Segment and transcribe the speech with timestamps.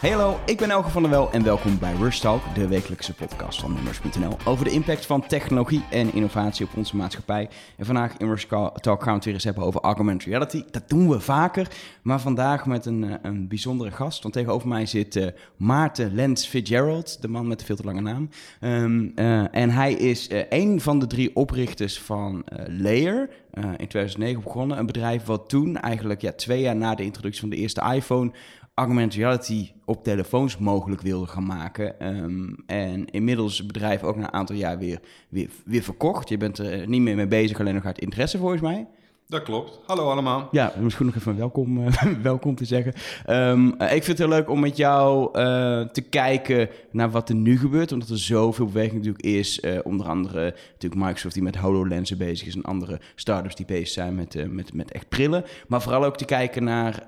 [0.00, 3.14] Hey hallo, ik ben Elke van der Wel en welkom bij Rush Talk, de wekelijkse
[3.14, 7.48] podcast van Numbers.nl over de impact van technologie en innovatie op onze maatschappij.
[7.76, 8.44] En vandaag in Rush
[8.74, 10.64] Talk gaan we het weer eens hebben over augmented reality.
[10.70, 11.68] Dat doen we vaker,
[12.02, 14.22] maar vandaag met een, eh, een bijzondere gast.
[14.22, 18.00] Want tegenover mij zit uh, Maarten Lens Fitzgerald, de man met de veel te lange
[18.00, 18.28] naam.
[18.60, 23.30] Um, uh, en hij is uh, een van de drie oprichters van Layer.
[23.54, 27.50] in 2009 begonnen, een bedrijf wat toen eigenlijk ja, twee jaar na de introductie van
[27.50, 28.32] de eerste iPhone
[28.80, 32.16] augmented reality op telefoons mogelijk wilde gaan maken.
[32.16, 35.00] Um, en inmiddels het bedrijf ook na een aantal jaar weer,
[35.64, 36.28] weer, verkocht.
[36.28, 38.86] Je bent er niet meer mee bezig, alleen nog uit interesse volgens mij.
[39.30, 39.78] Dat klopt.
[39.86, 40.48] Hallo allemaal.
[40.50, 42.92] Ja, misschien nog even welkom, uh, welkom te zeggen.
[43.28, 45.32] Um, uh, ik vind het heel leuk om met jou uh,
[45.80, 47.92] te kijken naar wat er nu gebeurt.
[47.92, 49.60] Omdat er zoveel beweging natuurlijk is.
[49.82, 52.54] onder andere natuurlijk Microsoft die met HoloLensen bezig is.
[52.54, 55.44] En andere startups die bezig zijn met, met, met echt brillen.
[55.68, 57.06] Maar vooral ook te kijken naar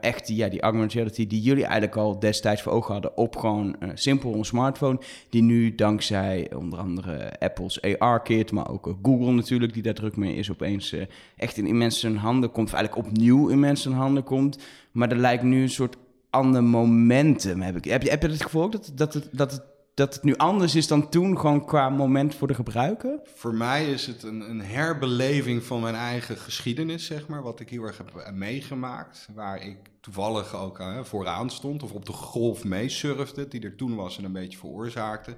[0.00, 3.16] echt die, ja, die augmented reality die jullie eigenlijk al destijds voor ogen hadden.
[3.16, 4.98] Op gewoon simpel een smartphone.
[5.28, 10.36] Die nu dankzij onder andere Apple's AR-kit, maar ook Google natuurlijk die daar druk mee
[10.36, 10.94] is opeens
[11.36, 14.58] echt in, mensen handen komt, of eigenlijk opnieuw in mensen handen komt.
[14.92, 15.96] Maar er lijkt nu een soort
[16.30, 17.60] ander momentum.
[17.60, 17.84] Heb, ik.
[17.84, 19.62] heb, je, heb je het gevoel dat, dat, het, dat, het,
[19.94, 23.20] dat het nu anders is dan toen, gewoon qua moment voor de gebruiker?
[23.34, 27.42] Voor mij is het een, een herbeleving van mijn eigen geschiedenis, zeg maar.
[27.42, 29.28] Wat ik heel erg heb meegemaakt.
[29.34, 33.94] Waar ik toevallig ook uh, vooraan stond, of op de golf meesurfde, die er toen
[33.94, 35.36] was en een beetje veroorzaakte.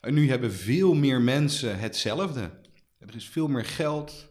[0.00, 2.50] En nu hebben veel meer mensen hetzelfde.
[2.98, 4.28] Er is veel meer geld,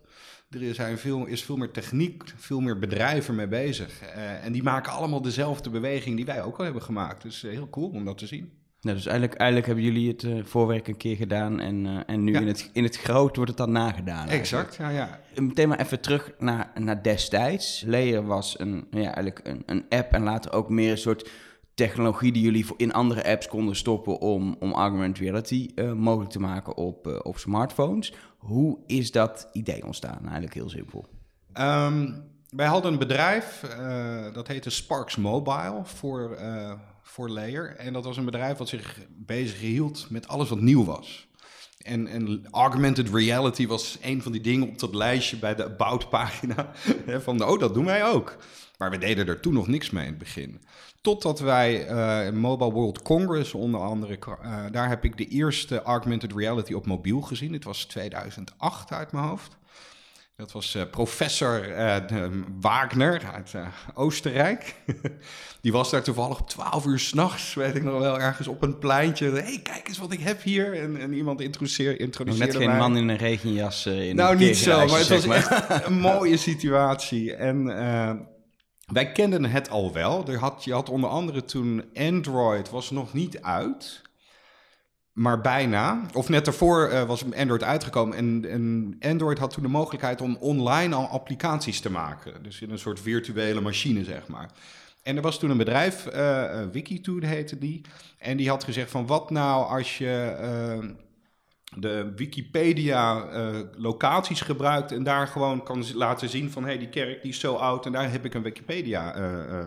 [0.61, 4.01] er zijn veel, is veel meer techniek, veel meer bedrijven mee bezig.
[4.01, 7.21] Uh, en die maken allemaal dezelfde beweging die wij ook al hebben gemaakt.
[7.21, 8.51] Dus uh, heel cool om dat te zien.
[8.79, 12.39] Dus eigenlijk, eigenlijk hebben jullie het uh, voorwerk een keer gedaan en, en nu ja.
[12.39, 14.27] in, het, in het groot wordt het dan nagedaan.
[14.27, 15.19] Exact, ja, ja.
[15.35, 17.83] Meteen maar even terug naar, naar destijds.
[17.87, 21.29] Layer was een, ja, eigenlijk een, een app en later ook meer een soort
[21.75, 26.39] technologie die jullie in andere apps konden stoppen om, om augmented reality uh, mogelijk te
[26.39, 28.13] maken op, uh, op smartphones.
[28.37, 30.19] Hoe is dat idee ontstaan?
[30.21, 31.05] Eigenlijk heel simpel.
[31.59, 36.37] Um, wij hadden een bedrijf, uh, dat heette Sparks Mobile voor,
[37.01, 37.75] voor Layer.
[37.75, 41.27] En dat was een bedrijf wat zich bezig hield met alles wat nieuw was.
[41.85, 46.09] En, en, augmented reality was een van die dingen op dat lijstje bij de About
[46.09, 46.71] pagina.
[47.25, 48.37] van, oh, dat doen wij ook.
[48.77, 50.61] Maar we deden er toen nog niks mee in het begin.
[51.01, 56.33] Totdat wij uh, Mobile World Congress onder andere, uh, daar heb ik de eerste augmented
[56.33, 57.53] reality op mobiel gezien.
[57.53, 59.57] Het was 2008 uit mijn hoofd.
[60.37, 61.65] Dat was uh, professor
[62.61, 63.53] Wagner uit
[63.93, 64.75] Oostenrijk.
[65.61, 68.77] Die was daar toevallig op 12 uur s'nachts, weet ik nog wel, ergens op een
[68.77, 69.25] pleintje.
[69.25, 70.81] Hé, hey, kijk eens wat ik heb hier.
[70.81, 72.77] En, en iemand introduceerde, introduceerde Net geen mij.
[72.77, 77.35] man in een regenjas in Nou, niet zo, maar het was echt een mooie situatie.
[77.35, 77.67] En
[78.85, 80.35] wij kenden het al wel.
[80.35, 84.01] Had, je had onder andere toen Android was nog niet uit,
[85.11, 86.05] maar bijna.
[86.13, 88.17] Of net daarvoor uh, was Android uitgekomen.
[88.17, 92.43] En, en, Android had toen de mogelijkheid om online al applicaties te maken.
[92.43, 94.49] Dus in een soort virtuele machine, zeg maar.
[95.03, 96.61] En er was toen een bedrijf, uh,
[97.19, 97.81] heette die.
[98.17, 100.37] En die had gezegd van wat nou als je...
[101.77, 106.89] de Wikipedia uh, locaties gebruikt en daar gewoon kan laten zien van hé, hey, die
[106.89, 109.65] kerk die is zo oud en daar heb ik een Wikipedia uh, uh,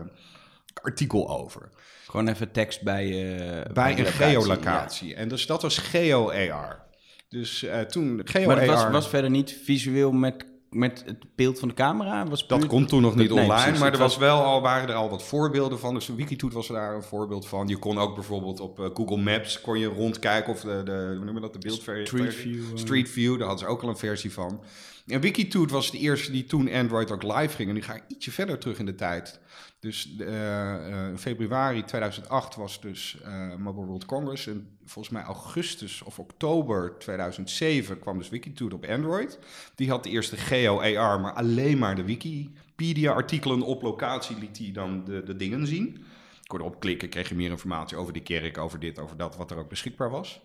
[0.81, 1.69] artikel over.
[2.05, 5.09] Gewoon even tekst bij, bij, bij een geolocatie.
[5.09, 5.15] Ja.
[5.15, 6.87] En dus dat was geo-AR.
[7.29, 8.47] Dus toen geo-AR...
[8.47, 12.27] Maar het was, was verder niet visueel met met het beeld van de camera?
[12.27, 15.09] Was dat komt toen nog niet online, maar er was wel al, waren er al
[15.09, 15.93] wat voorbeelden van.
[15.93, 17.67] Dus Wikitoet was daar een voorbeeld van.
[17.67, 21.23] Je kon ook bijvoorbeeld op uh, Google Maps kon je rondkijken of de, de hoe
[21.23, 22.05] noemen dat, de beeldversie?
[22.07, 22.77] Street View.
[22.77, 24.63] Street View, daar hadden ze ook al een versie van.
[25.09, 27.69] En Wikitoet was de eerste die toen Android ook live ging.
[27.69, 29.39] En die ga ik ietsje verder terug in de tijd.
[29.79, 30.75] Dus uh,
[31.17, 34.47] februari 2008 was dus uh, Mobile World Congress.
[34.47, 39.39] En volgens mij augustus of oktober 2007 kwam dus Wikitoet op Android.
[39.75, 45.05] Die had de eerste Geo-AR, maar alleen maar de Wikipedia-artikelen op locatie liet hij dan
[45.05, 46.03] de, de dingen zien.
[46.47, 49.51] Kon erop klikken, kreeg je meer informatie over die kerk, over dit, over dat, wat
[49.51, 50.41] er ook beschikbaar was.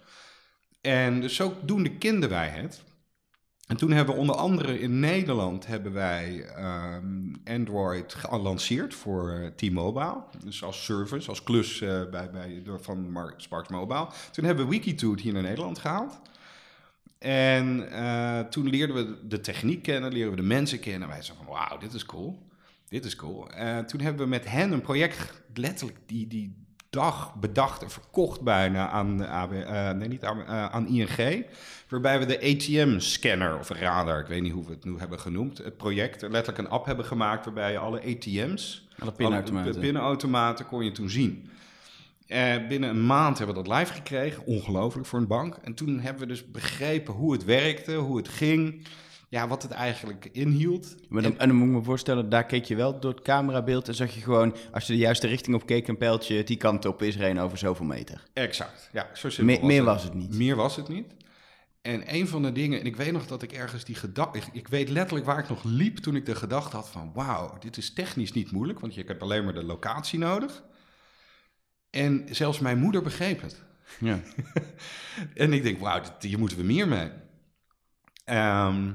[0.81, 2.82] En dus zodoende kenden wij het.
[3.66, 6.46] En toen hebben we onder andere in Nederland hebben wij
[6.96, 10.22] um, Android gelanceerd voor uh, T-Mobile.
[10.44, 14.08] Dus als service, als klus uh, bij, bij, door, van Sparks Mobile.
[14.32, 16.20] Toen hebben we Wikitoot hier naar Nederland gehaald.
[17.19, 21.08] En uh, toen leerden we de techniek kennen, leerden we de mensen kennen.
[21.08, 22.43] Wij zeiden van, wauw, dit is cool.
[22.88, 23.46] Dit is cool.
[23.87, 26.63] toen hebben we met hen een project, letterlijk die, die
[26.94, 31.46] dag bedacht en verkocht bijna aan, AB, uh, nee, niet aan, uh, aan ING.
[31.88, 35.58] Waarbij we de ATM-scanner of radar, ik weet niet hoe we het nu hebben genoemd,
[35.58, 40.67] het project, letterlijk een app hebben gemaakt waarbij je alle ATM's, alle pinautomaten, alle pinautomaten
[40.67, 41.50] kon je toen zien.
[42.26, 44.47] Eh, binnen een maand hebben we dat live gekregen.
[44.47, 45.56] Ongelooflijk voor een bank.
[45.62, 48.87] En toen hebben we dus begrepen hoe het werkte, hoe het ging.
[49.29, 50.94] Ja, wat het eigenlijk inhield.
[51.09, 53.88] Maar dan, en dan moet ik me voorstellen, daar keek je wel door het camerabeeld
[53.88, 56.85] en zag je gewoon, als je de juiste richting op keek, een pijltje die kant
[56.85, 58.23] op is een over zoveel meter.
[58.32, 59.09] Exact, ja.
[59.15, 60.35] Zo simpel Me- meer was het niet.
[60.35, 61.12] Meer was het niet.
[61.82, 64.44] En een van de dingen, en ik weet nog dat ik ergens die gedachte, ik,
[64.53, 67.76] ik weet letterlijk waar ik nog liep toen ik de gedachte had van, wauw, dit
[67.76, 70.62] is technisch niet moeilijk, want je hebt alleen maar de locatie nodig.
[71.91, 73.62] En zelfs mijn moeder begreep het.
[74.00, 74.21] Ja.
[75.35, 77.11] En ik denk, wauw, dit- hier moeten we meer mee.
[78.25, 78.91] Ehm,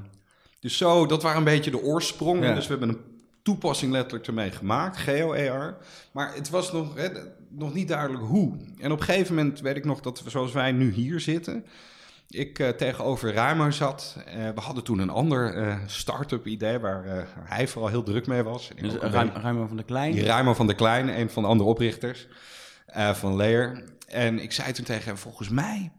[0.60, 2.48] dus zo, dat waren een beetje de oorsprongen.
[2.48, 2.54] Ja.
[2.54, 3.00] Dus we hebben een
[3.42, 5.76] toepassing letterlijk ermee gemaakt, GeoAR.
[6.12, 7.08] Maar het was nog, hè,
[7.48, 8.56] nog niet duidelijk hoe.
[8.78, 11.64] En op een gegeven moment weet ik nog dat we, zoals wij nu hier zitten...
[12.28, 14.16] ik eh, tegenover Ruimo zat.
[14.26, 16.78] Eh, we hadden toen een ander eh, start-up idee...
[16.78, 18.70] waar hij vooral heel druk mee was.
[18.80, 19.42] Dus ook een ruim, beetje.
[19.42, 20.12] Ruimo van der Klein.
[20.12, 22.28] Die Ruimo van der Klein, een van de andere oprichters
[23.12, 23.84] van Layer.
[24.08, 25.92] En ik zei toen tegen hem, volgens mij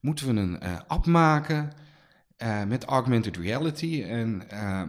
[0.00, 1.72] moeten we een app maken
[2.42, 4.02] eh, met augmented reality.
[4.02, 4.82] En eh,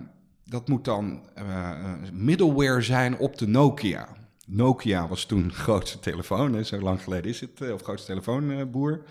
[0.45, 1.71] dat moet dan eh,
[2.13, 4.07] middleware zijn op de Nokia.
[4.45, 9.03] Nokia was toen grootste telefoon, zo lang geleden is het, of grootste telefoonboer.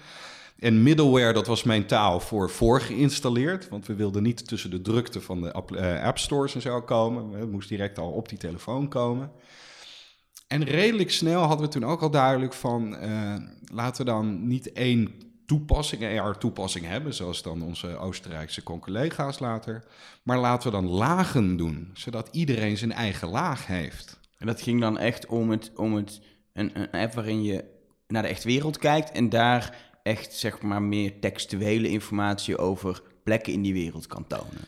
[0.59, 3.69] En middleware, dat was mijn taal voor voorgeïnstalleerd.
[3.69, 5.53] Want we wilden niet tussen de drukte van de
[6.03, 7.31] app, stores en zo komen.
[7.31, 9.31] Het moest direct al op die telefoon komen.
[10.47, 12.97] En redelijk snel hadden we toen ook al duidelijk van...
[13.73, 17.15] laten we dan niet één toepassing, een AR-toepassing hebben...
[17.15, 19.85] zoals dan onze Oostenrijkse collega's later...
[20.23, 24.21] maar laten we dan lagen doen, zodat iedereen zijn eigen laag heeft.
[24.39, 26.21] En dat ging dan echt om, het, om het,
[26.53, 27.65] een, een app waarin je
[28.07, 33.53] naar de echte wereld kijkt en daar echt zeg maar meer textuele informatie over plekken
[33.53, 34.65] in die wereld kan tonen.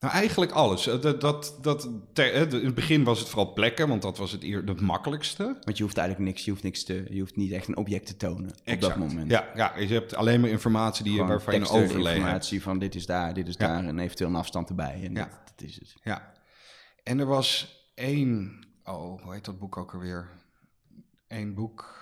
[0.00, 0.86] Nou, eigenlijk alles.
[0.86, 4.18] Eh, Dat, dat, dat, ter- eh, in het begin was het vooral plekken, want dat
[4.18, 5.56] was het, eer, het makkelijkste.
[5.60, 8.06] Want je hoeft eigenlijk niks, je hoeft niks te, je hoeft niet echt een object
[8.06, 8.80] te tonen op Exact.
[8.98, 9.30] dat moment.
[9.30, 11.92] Ja, ja, je hebt alleen maar informatie die je, waarvan je hebt.
[11.92, 13.66] informatie van dit is daar, dit is Ja.
[13.66, 15.24] daar en eventueel een afstand erbij en Ja.
[15.24, 15.94] dat, dat is het.
[16.02, 16.32] Ja.
[17.02, 20.28] En er was één, oh, hoe heet dat boek ook alweer?
[21.28, 21.96] Eén boek.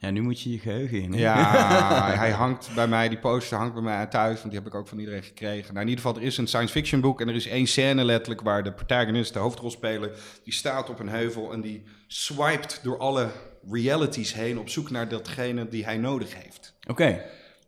[0.00, 1.12] Ja, nu moet je je geheugen in.
[1.12, 1.18] hè?
[1.18, 4.74] Ja, hij hangt bij mij, die poster hangt bij mij thuis, want die heb ik
[4.74, 5.74] ook van iedereen gekregen.
[5.74, 8.04] Nou, in ieder geval, er is een science fiction boek en er is één scène
[8.04, 10.10] letterlijk waar de protagonist, de hoofdrolspeler,
[10.44, 13.28] die staat op een heuvel en die swiped door alle
[13.70, 16.74] realities heen op zoek naar datgene die hij nodig heeft.
[16.86, 17.22] Oké,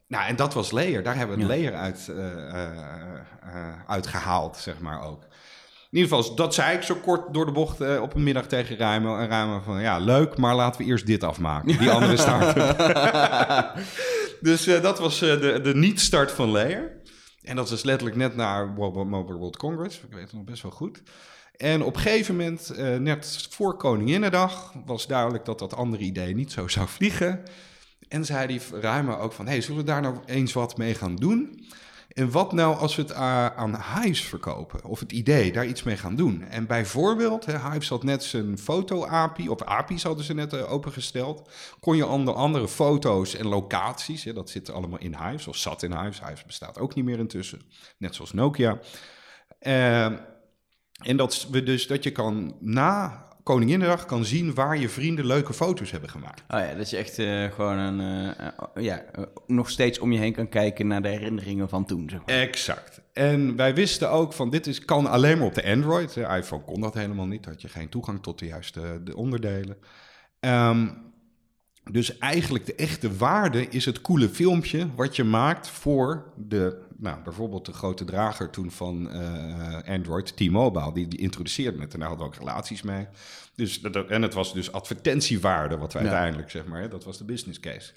[0.07, 1.03] Nou, en dat was Layer.
[1.03, 1.57] Daar hebben we het Ja.
[1.59, 5.23] Layer uit, eh, uitgehaald, zeg maar ook.
[5.91, 8.47] In ieder geval, dat zei ik zo kort door de bocht eh, op een middag
[8.47, 9.19] tegen Ruimo.
[9.19, 11.79] En Ruimo van, ja, leuk, maar laten we eerst dit afmaken.
[11.79, 12.55] Die andere start.
[14.49, 17.01] dus eh, dat was eh, de, de niet-start van Layer.
[17.43, 19.97] En dat was letterlijk net na Mobile World Congress.
[19.97, 21.03] Ik weet het nog best wel goed.
[21.57, 26.53] En op een gegeven moment, net voor Koninginnedag, was duidelijk dat dat andere idee niet
[26.53, 27.43] zo zou vliegen.
[28.09, 31.17] En zei die ruimer ook van, hey, zullen we daar nou eens wat mee gaan
[31.17, 31.65] doen?
[32.11, 34.85] En wat nou als we het aan Hives verkopen?
[34.85, 36.43] Of het idee, daar iets mee gaan doen?
[36.43, 41.51] En bijvoorbeeld, hè, Hives had net zijn foto-API, of API's hadden ze net uh, opengesteld.
[41.81, 45.99] Kon je onder andere foto's en locaties, dat zit allemaal in Hives, of zat in
[45.99, 46.21] Hives.
[46.21, 47.61] Hives bestaat ook niet meer intussen,
[47.99, 48.79] net zoals Nokia.
[49.61, 50.05] Uh,
[51.01, 55.53] en dat we dus dat je kan na Koninginnedag kan zien waar je vrienden leuke
[55.53, 56.43] foto's hebben gemaakt.
[56.49, 58.01] Oh ja, dat je echt uh, gewoon een,
[58.77, 62.09] uh, ja, uh, nog steeds om je heen kan kijken naar de herinneringen van toen.
[62.11, 62.37] Zeg maar.
[62.37, 63.01] Exact.
[63.13, 66.15] En wij wisten ook van dit is, kan alleen maar op de Android.
[66.15, 67.45] De iPhone kon dat helemaal niet.
[67.45, 69.77] Had je geen toegang tot de juiste de onderdelen.
[70.41, 71.09] Um,
[71.91, 77.23] dus eigenlijk de echte waarde is het coole filmpje wat je maakt voor de, nou,
[77.23, 80.93] bijvoorbeeld de grote drager toen van uh, Android, T-Mobile.
[80.93, 83.07] Die, die introduceerde het en daar hadden we ook relaties mee.
[83.55, 86.09] Dus, dat, en het was dus advertentiewaarde wat wij ja.
[86.09, 87.93] uiteindelijk, zeg maar, hè, dat was de business case.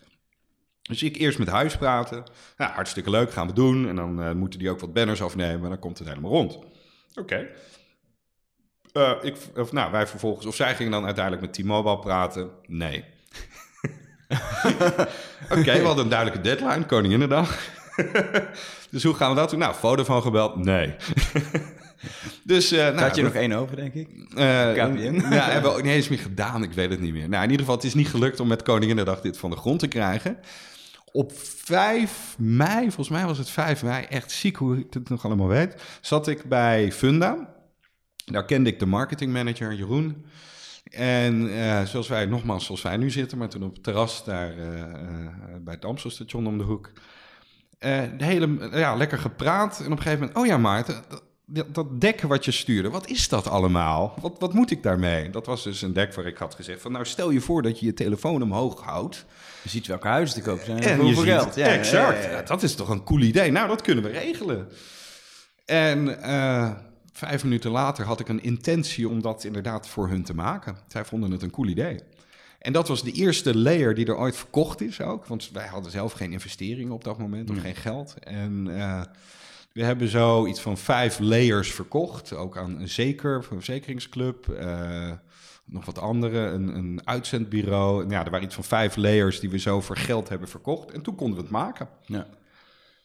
[0.81, 2.23] Dus ik eerst met huis praten.
[2.57, 3.87] Nou, hartstikke leuk, gaan we doen.
[3.87, 6.55] En dan uh, moeten die ook wat banners afnemen en dan komt het helemaal rond.
[6.55, 6.69] Oké.
[7.15, 7.49] Okay.
[8.93, 12.49] Uh, ik, of, nou, wij vervolgens, of zij gingen dan uiteindelijk met T-Mobile praten.
[12.65, 13.03] Nee.
[14.29, 17.81] Oké, okay, we hadden een duidelijke deadline, Koninginnedag.
[18.91, 19.59] dus hoe gaan we dat doen?
[19.59, 20.55] Nou, foto van gebeld?
[20.55, 20.95] Nee.
[22.43, 24.07] dus, uh, nou, had je nog één over, denk ik?
[24.37, 25.23] Uh, KPN?
[25.35, 26.63] ja, hebben we ook niet eens meer gedaan.
[26.63, 27.29] Ik weet het niet meer.
[27.29, 29.79] Nou, in ieder geval, het is niet gelukt om met Koninginnedag dit van de grond
[29.79, 30.37] te krijgen.
[31.11, 35.25] Op 5 mei, volgens mij was het 5 mei, echt ziek hoe ik het nog
[35.25, 37.53] allemaal weet, zat ik bij Funda.
[38.25, 40.25] Daar kende ik de marketingmanager, Jeroen.
[40.83, 44.57] En uh, zoals wij, nogmaals, zoals wij nu zitten, maar toen op het terras daar
[44.57, 44.85] uh, uh,
[45.61, 46.91] bij het Amstelstation om de hoek.
[48.17, 49.79] De hele, ja, lekker gepraat.
[49.79, 51.03] En op een gegeven moment, oh ja Maarten,
[51.45, 54.13] dat, dat dek wat je stuurde, wat is dat allemaal?
[54.21, 55.29] Wat, wat moet ik daarmee?
[55.29, 57.79] Dat was dus een dek waar ik had gezegd van, nou stel je voor dat
[57.79, 59.25] je je telefoon omhoog houdt.
[59.63, 61.55] Je ziet welke huizen te koop zijn en, hoeveel geld.
[61.55, 62.17] Ja, exact.
[62.17, 62.37] ja, ja, ja.
[62.37, 63.51] Ja, dat is toch een cool idee.
[63.51, 64.67] Nou, dat kunnen we regelen.
[65.65, 66.71] En eh,
[67.13, 70.77] vijf minuten later had ik een intentie om dat inderdaad voor hun te maken.
[70.87, 71.99] Zij vonden het een cool idee.
[72.63, 75.25] En dat was de eerste layer die er ooit verkocht is ook.
[75.25, 78.15] Want wij hadden zelf geen investeringen op dat moment of geen geld.
[78.19, 79.01] En eh,
[79.71, 82.33] we hebben zo iets van vijf layers verkocht.
[82.33, 84.49] Ook aan een zeker, een verzekeringsclub.
[84.49, 85.11] eh,
[85.65, 88.09] nog wat andere, een, een uitzendbureau.
[88.09, 90.91] Ja, er waren iets van vijf layers die we zo voor geld hebben verkocht.
[90.91, 91.87] En toen konden we het maken.
[92.05, 92.27] Ja.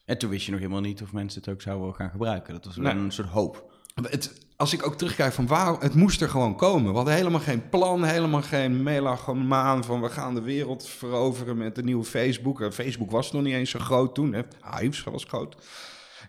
[0.04, 2.54] En toen wist je nog helemaal niet of mensen het ook zouden gaan gebruiken.
[2.54, 2.92] Dat was Nee.
[2.92, 3.72] een soort hoop.
[4.02, 6.90] Het, als ik ook terugkijk van waarom, het moest er gewoon komen.
[6.90, 11.74] We hadden helemaal geen plan, helemaal geen melanchomaan van we gaan de wereld veroveren met
[11.74, 12.60] de nieuwe Facebook.
[12.60, 14.42] En Facebook was nog niet eens zo groot toen, hè.
[15.04, 15.56] Was groot.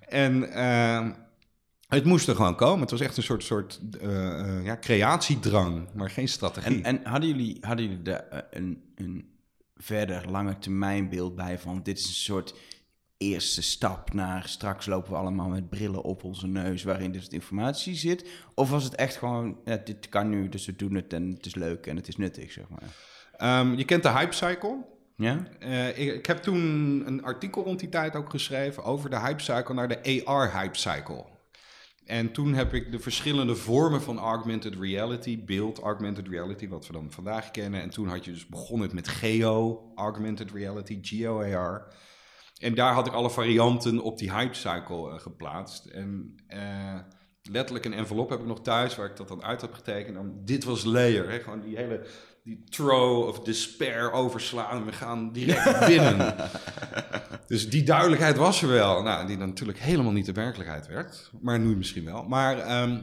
[0.07, 1.09] En eh,
[1.89, 2.79] het moest er gewoon komen.
[2.79, 6.81] Het was echt een soort, soort eh, eh, ja, creatiedrang, maar geen strategie.
[6.81, 9.29] En, en hadden jullie, hadden jullie eh, een, een
[9.75, 12.55] verder lange termijn beeld bij van dit is een soort
[13.19, 17.95] eerste stap naar straks lopen we allemaal met brillen op onze neus waarin dus informatie
[17.95, 18.29] zit?
[18.53, 21.45] Of was het echt gewoon, ja, dit kan nu, dus we doen het en het
[21.45, 22.95] is leuk en het is nuttig, zeg maar.
[23.37, 24.85] Ehm, je kent de hype cycle.
[25.15, 25.47] Ja?
[25.59, 26.57] Eh, ik, ik heb toen
[27.05, 30.77] een artikel rond die tijd ook geschreven over de hype cycle naar de AR hype
[30.77, 31.25] cycle.
[32.05, 36.93] En toen heb ik de verschillende vormen van augmented reality, beeld augmented reality, wat we
[36.93, 37.81] dan vandaag kennen.
[37.81, 41.87] En toen had je dus begonnen met geo augmented reality, geo AR.
[42.59, 45.85] En daar had ik alle varianten op die hype cycle eh, geplaatst.
[45.85, 46.99] En eh,
[47.43, 50.17] letterlijk een envelop heb ik nog thuis waar ik dat dan uit heb getekend.
[50.17, 51.39] En dit was layer, hè?
[51.39, 52.07] gewoon die hele
[52.43, 54.77] die throw of despair overslaan.
[54.77, 56.35] En we gaan direct binnen.
[57.47, 59.03] dus die duidelijkheid was er wel.
[59.03, 61.31] Nou, die dan natuurlijk helemaal niet de werkelijkheid werd.
[61.41, 62.23] Maar nu misschien wel.
[62.23, 62.97] Maar ehm,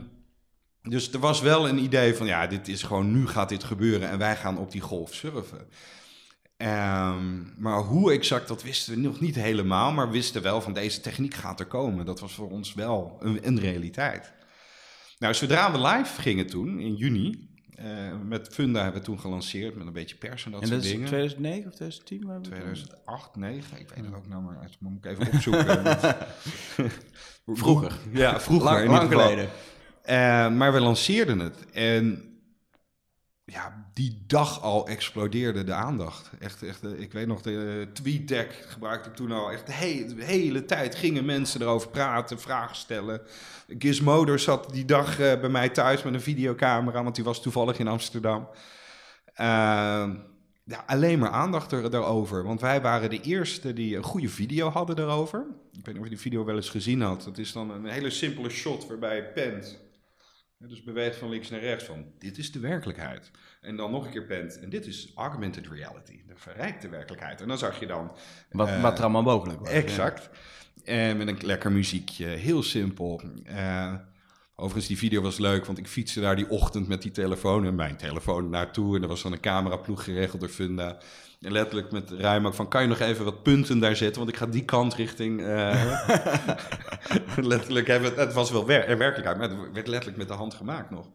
[0.83, 4.09] dus er was wel een idee van, ja, dit is gewoon, nu gaat dit gebeuren
[4.09, 5.69] en wij gaan op die golf surfen.
[6.57, 11.01] Ehm, maar hoe exact, dat wisten we nog niet helemaal, maar wisten wel van deze
[11.01, 12.07] techniek gaat er komen.
[12.07, 14.33] Dat was voor ons wel een, een realiteit.
[15.19, 17.87] Nou, zodra we live gingen toen, in juni, eh,
[18.25, 20.87] met Funda hebben we toen gelanceerd, met een beetje pers en dat en soort dat
[20.89, 21.07] is dingen.
[21.07, 22.27] 2009 of 2010?
[22.27, 25.33] waar we het 2008, 2009, ik weet het ook nou maar, uit, moet ik even
[25.33, 25.99] opzoeken.
[27.63, 27.99] Vroeger.
[28.13, 28.65] Ja, vroeger.
[28.65, 29.49] Lang, in lang geleden.
[30.03, 31.71] Eh, maar we lanceerden het.
[31.73, 32.36] En
[33.47, 36.31] ja, die dag al explodeerde de aandacht.
[36.39, 39.53] Echt, echt eh, ik weet nog, de TweetDeck gebruikte ik toen al.
[39.53, 39.73] Echt de
[40.25, 43.21] hele, tijd gingen mensen erover praten, vragen stellen.
[43.79, 47.79] Gizmodo zat die dag eh, bij mij thuis met een videocamera, want die was toevallig
[47.79, 48.49] in Amsterdam.
[49.35, 50.11] Eh,
[50.65, 52.45] ja, alleen maar aandacht er.
[52.45, 55.47] Want wij waren de eerste die een goede video hadden daarover.
[55.73, 57.25] Ik weet niet of je die video wel eens gezien had.
[57.25, 59.86] Dat is dan een hele simpele shot waarbij pent.
[60.59, 63.31] Dus beweegt van links naar rechts van dit is de werkelijkheid.
[63.61, 64.59] En dan nog een keer pent.
[64.59, 67.41] En dit is augmented reality, de verrijkte werkelijkheid.
[67.41, 68.17] En dan zag je dan
[68.51, 69.69] Wat, Eh, wat er allemaal mogelijk was.
[69.69, 70.31] Exact.
[70.85, 73.23] En met een lekker muziekje, heel simpel.
[73.45, 73.95] Eh,
[74.57, 77.75] overigens, die video was leuk, want ik fietste daar die ochtend met die telefoon en
[77.75, 78.97] mijn telefoon naartoe.
[78.97, 80.99] En er was dan een cameraploeg geregeld door Funda.
[81.41, 84.19] En letterlijk met ook van, kan je nog even wat punten daar zetten?
[84.19, 85.41] Want ik ga die kant richting...
[85.41, 86.09] eh,
[87.37, 90.55] letterlijk, hebben het, was wel wer er werkelijkheid, maar het werd letterlijk met de hand
[90.55, 91.11] gemaakt nog.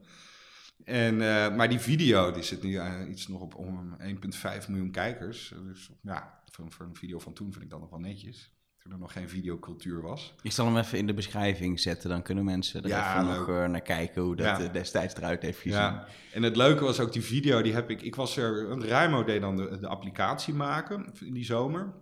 [0.84, 4.92] En, eh, maar die video, die zit nu eh, iets nog op om 1,5 miljoen
[4.92, 5.54] kijkers.
[5.64, 8.52] Dus ja, voor, voor een video van toen vind ik dat nog wel netjes.
[8.84, 10.34] Toen er nog geen videocultuur was.
[10.42, 13.38] Ik zal hem even in de beschrijving zetten, dan kunnen mensen er Ja, even leuk.
[13.48, 14.60] nog eh, naar kijken hoe dat Ja.
[14.66, 15.78] eh, destijds eruit heeft gezien.
[15.80, 18.02] Ja, en het leuke was ook die video, die heb ik...
[18.02, 21.94] Ik was er, een Ruimo deed dan de, de applicatie maken in die zomer.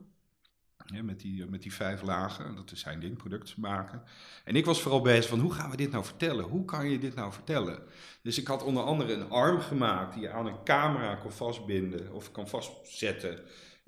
[0.86, 4.04] Ja, met, die, met die vijf lagen, dat is zijn ding, product maken.
[4.46, 6.46] En ik was vooral bezig van, hoe gaan we dit nou vertellen?
[6.46, 7.80] Hoe kan je dit nou vertellen?
[8.22, 12.14] Dus ik had onder andere een arm gemaakt die je aan een camera kon vastbinden
[12.14, 13.40] of kan vastzetten.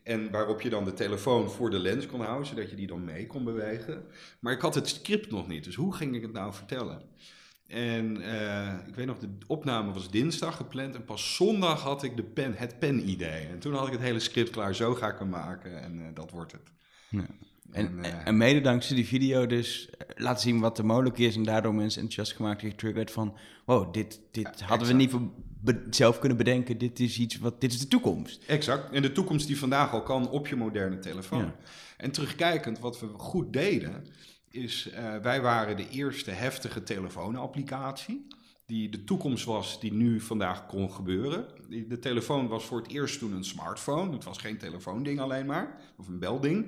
[0.03, 3.03] En waarop je dan de telefoon voor de lens kon houden, zodat je die dan
[3.03, 4.05] mee kon bewegen.
[4.39, 7.01] Maar ik had het script nog niet, dus hoe ging ik het nou vertellen?
[7.67, 12.15] En eh, ik weet nog, de opname was dinsdag gepland en pas zondag had ik
[12.15, 13.48] de pen, het pen-idee.
[13.48, 16.13] En toen had ik het hele script klaar, zo ga ik hem maken en eh,
[16.13, 16.72] dat wordt het.
[17.10, 17.25] Ja.
[17.71, 21.17] En, En, eh, en mede dankzij die video dus eh, laten zien wat er mogelijk
[21.17, 25.11] is en daardoor mensen enthousiast gemaakt en getriggerd van wow, dit, dit hadden we niet
[25.11, 25.21] voor
[25.61, 28.43] be- zelf kunnen bedenken, dit is iets wat, dit is de toekomst.
[28.47, 28.91] Exact.
[28.93, 31.39] En de toekomst die vandaag al kan op je moderne telefoon.
[31.39, 31.55] Ja.
[31.97, 34.05] En terugkijkend, wat we goed deden,
[34.49, 38.27] is eh, wij waren de eerste heftige telefoonapplicatie.
[38.65, 41.45] Die de toekomst was die nu vandaag kon gebeuren.
[41.87, 44.11] De telefoon was voor het eerst toen een smartphone.
[44.13, 46.65] Het was geen telefoonding alleen maar, of een belding.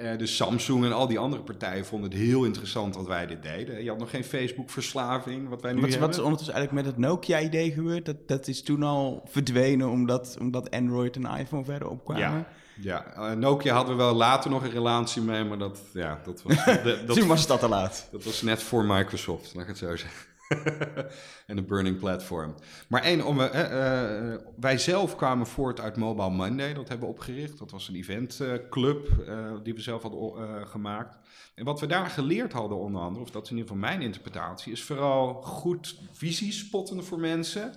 [0.00, 3.42] Uh, dus Samsung en al die andere partijen vonden het heel interessant wat wij dit
[3.42, 3.82] deden.
[3.82, 6.08] Je had nog geen Facebook-verslaving, wat wij nu wat, hebben.
[6.08, 8.04] Wat is ondertussen eigenlijk met het Nokia-idee gebeurd?
[8.04, 12.22] Dat, dat is toen al verdwenen omdat, omdat Android en iPhone verder opkwamen?
[12.22, 12.46] Ja.
[12.80, 16.42] Ja, uh, Nokia hadden we wel later nog een relatie mee, maar dat, ja, dat
[16.42, 16.64] was...
[16.84, 18.08] Dat, toen was dat te laat.
[18.10, 20.31] Dat was net voor Microsoft, laat ik het zo zeggen.
[21.46, 22.54] en de Burning Platform.
[22.88, 26.74] Maar één, om, uh, uh, wij zelf kwamen voort uit Mobile Monday.
[26.74, 27.58] Dat hebben we opgericht.
[27.58, 31.18] Dat was een eventclub uh, die we zelf hadden gemaakt.
[31.54, 34.02] En wat we daar geleerd hadden onder andere, of dat is in ieder geval mijn
[34.02, 37.72] interpretatie, is vooral goed visie spotten voor mensen.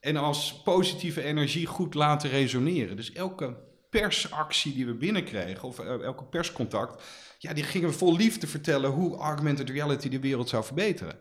[0.00, 2.96] En als positieve energie goed laten resoneren.
[2.96, 3.56] Dus elke
[3.90, 7.02] persactie die we binnenkregen, of elke perscontact,
[7.38, 11.16] ja, die gingen we vol liefde vertellen hoe augmented reality de wereld zou verbeteren.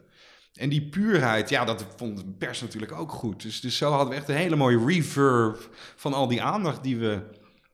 [0.55, 3.41] En die puurheid, ja, dat vond de pers natuurlijk ook goed.
[3.41, 6.97] Dus, dus zo hadden we echt een hele mooie reverb van al die aandacht die
[6.97, 7.21] we,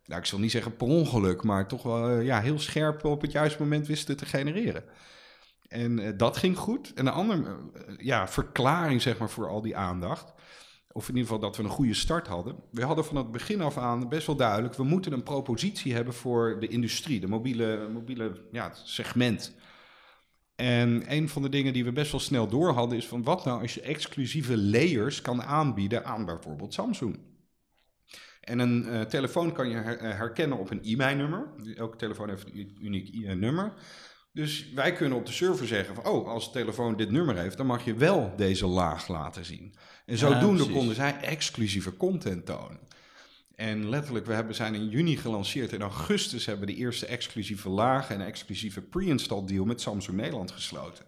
[0.06, 3.32] nou, ik zal niet zeggen per ongeluk, maar toch wel ja, heel scherp op het
[3.32, 4.84] juiste moment wisten te genereren.
[5.68, 6.94] En uh, dat ging goed.
[6.94, 10.34] En een andere uh, ja, verklaring, zeg maar, voor al die aandacht.
[10.92, 12.56] Of in ieder geval dat we een goede start hadden.
[12.72, 14.76] We hadden van het begin af aan best wel duidelijk...
[14.76, 19.56] we moeten een propositie hebben voor de industrie, de mobiele, mobiele ja, segment.
[20.62, 22.98] En een van de dingen die we best wel snel door hadden...
[22.98, 27.20] is van wat nou als je exclusieve layers kan aanbieden aan bijvoorbeeld Samsung.
[28.42, 31.48] En een uh, telefoon kan je her herkennen op een e-mailnummer.
[31.76, 33.74] Elke telefoon heeft een uniek e nummer.
[34.34, 37.58] Dus wij kunnen op de server zeggen van, oh, als de telefoon dit nummer heeft,
[37.58, 39.76] dan mag je wel deze laag laten zien.
[40.06, 42.80] En zodoende ja, konden zij exclusieve content tonen.
[43.56, 45.74] En letterlijk, we hebben, zijn in juni gelanceerd.
[45.74, 50.52] In augustus hebben we de eerste exclusieve laag en exclusieve pre-install deal met Samsung Nederland
[50.52, 51.06] gesloten.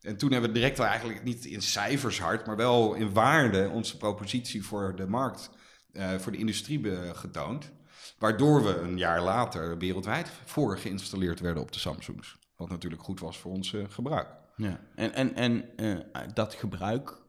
[0.00, 3.96] En toen hebben we direct eigenlijk niet in cijfers hard, maar wel in waarde onze
[3.96, 5.50] propositie voor de markt,
[5.92, 6.80] uh, voor de industrie
[7.14, 7.72] getoond.
[8.18, 12.38] Waardoor we een jaar later wereldwijd voor geïnstalleerd werden op de Samsungs.
[12.56, 14.28] Wat natuurlijk goed was voor ons uh, gebruik.
[14.56, 15.98] Ja, en, en, en uh,
[16.34, 17.22] dat gebruik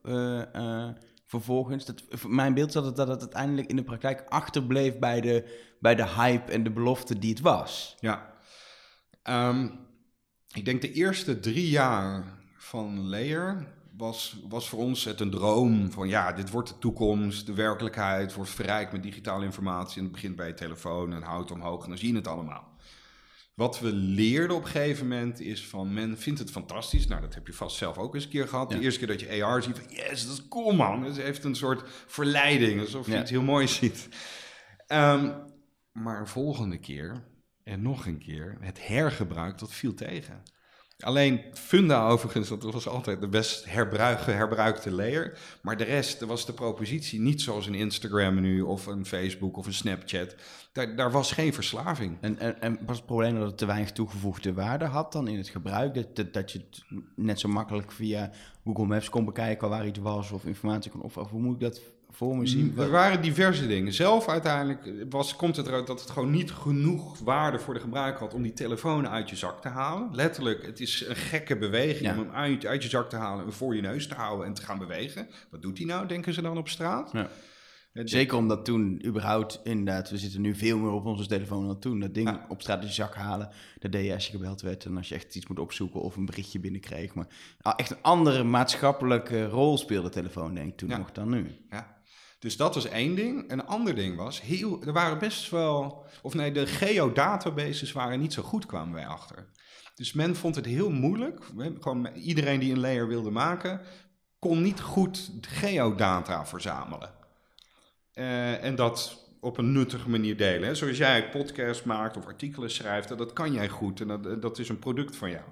[1.39, 5.95] vervolgens, dat, mijn beeld is dat het, uiteindelijk in de praktijk achterbleef bij de, bij
[5.95, 7.95] de hype en de belofte die het was.
[7.99, 8.33] Ja,
[9.23, 9.79] um,
[10.53, 12.23] ik denk de eerste drie jaar
[12.57, 13.67] van Layer
[13.97, 18.33] was, was voor ons het een droom van ja, dit wordt de toekomst, de werkelijkheid
[18.33, 21.89] wordt verrijkt met digitale informatie en het begint bij je telefoon en houdt omhoog en
[21.89, 22.72] dan zie je het allemaal.
[23.53, 27.07] Wat we leerden op een gegeven moment is van men vindt het fantastisch.
[27.07, 28.71] Nou, dat heb je vast zelf ook eens een keer gehad.
[28.71, 28.77] Ja.
[28.77, 31.03] De eerste keer dat je AR ziet van yes, dat is cool man.
[31.03, 33.21] Het heeft een soort verleiding, alsof je ja.
[33.21, 34.07] iets heel moois ziet.
[34.87, 35.33] Um,
[35.91, 37.23] maar een volgende keer
[37.63, 40.43] en nog een keer, het hergebruik, dat viel tegen.
[40.99, 45.37] Alleen Funda overigens, dat was altijd de best herbruik, herbruikte layer.
[45.61, 49.65] Maar de rest, was de propositie niet zoals een Instagram nu of een Facebook of
[49.65, 50.35] een Snapchat.
[50.73, 52.17] Daar, daar was geen verslaving.
[52.21, 55.37] En, en, en was het probleem dat het te weinig toegevoegde waarde had dan in
[55.37, 55.93] het gebruik?
[55.93, 56.83] Dat, dat, dat je het
[57.15, 58.31] net zo makkelijk via
[58.63, 61.81] Google Maps kon bekijken waar iets was of informatie kon of hoe moet ik dat
[62.09, 62.73] voor me zien?
[62.77, 63.93] Er waren diverse dingen.
[63.93, 68.19] Zelf uiteindelijk was, komt het eruit dat het gewoon niet genoeg waarde voor de gebruiker
[68.21, 70.09] had om die telefoon uit je zak te halen.
[70.11, 72.11] Letterlijk, het is een gekke beweging ja.
[72.11, 74.53] om hem uit, uit, je zak te halen en voor je neus te houden en
[74.53, 75.27] te gaan bewegen.
[75.49, 77.09] Wat doet hij nou, denken ze dan op straat?
[77.11, 77.29] Ja.
[77.93, 81.99] Zeker omdat toen überhaupt, inderdaad, we zitten nu veel meer op onze telefoon dan toen.
[81.99, 82.45] Dat ding ja.
[82.49, 85.09] op straat in je zak halen, dat deed je als je gebeld werd en als
[85.09, 87.13] je echt iets moet opzoeken of een berichtje binnenkreeg.
[87.13, 87.27] Maar
[87.75, 91.55] echt een andere maatschappelijke rol speelde de telefoon, denk ik, toen nog dan nu.
[91.69, 92.01] Ja.
[92.39, 93.51] Dus dat was één ding.
[93.51, 98.33] Een ander ding was, heel, er waren best wel, of nee, de geodatabases waren niet
[98.33, 99.49] zo goed, kwamen wij achter.
[99.95, 101.43] Dus men vond het heel moeilijk.
[101.79, 103.81] Gewoon iedereen die een layer wilde maken,
[104.39, 107.21] kon niet goed geodata verzamelen.
[108.13, 110.67] Uh, en dat op een nuttige manier delen.
[110.67, 110.75] Hè.
[110.75, 114.69] Zoals jij podcast maakt of artikelen schrijft, dat kan jij goed en dat, dat is
[114.69, 115.43] een product van jou.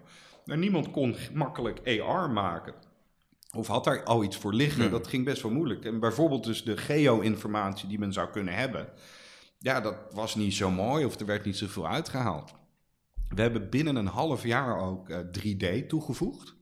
[0.45, 2.73] Maar niemand kon makkelijk AR maken.
[3.55, 4.91] Of had daar al iets voor liggen?
[4.91, 5.85] Dat ging best wel moeilijk.
[5.85, 8.87] En bijvoorbeeld dus de geo-informatie die men zou kunnen hebben.
[9.57, 12.53] Ja, dat was niet zo mooi of er werd niet zoveel uitgehaald.
[13.29, 16.55] We hebben binnen een half jaar ook uh, 3D toegevoegd.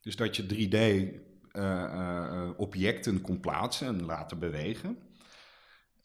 [0.00, 4.98] Dus dat je 3D-objecten uh, kon plaatsen en laten bewegen.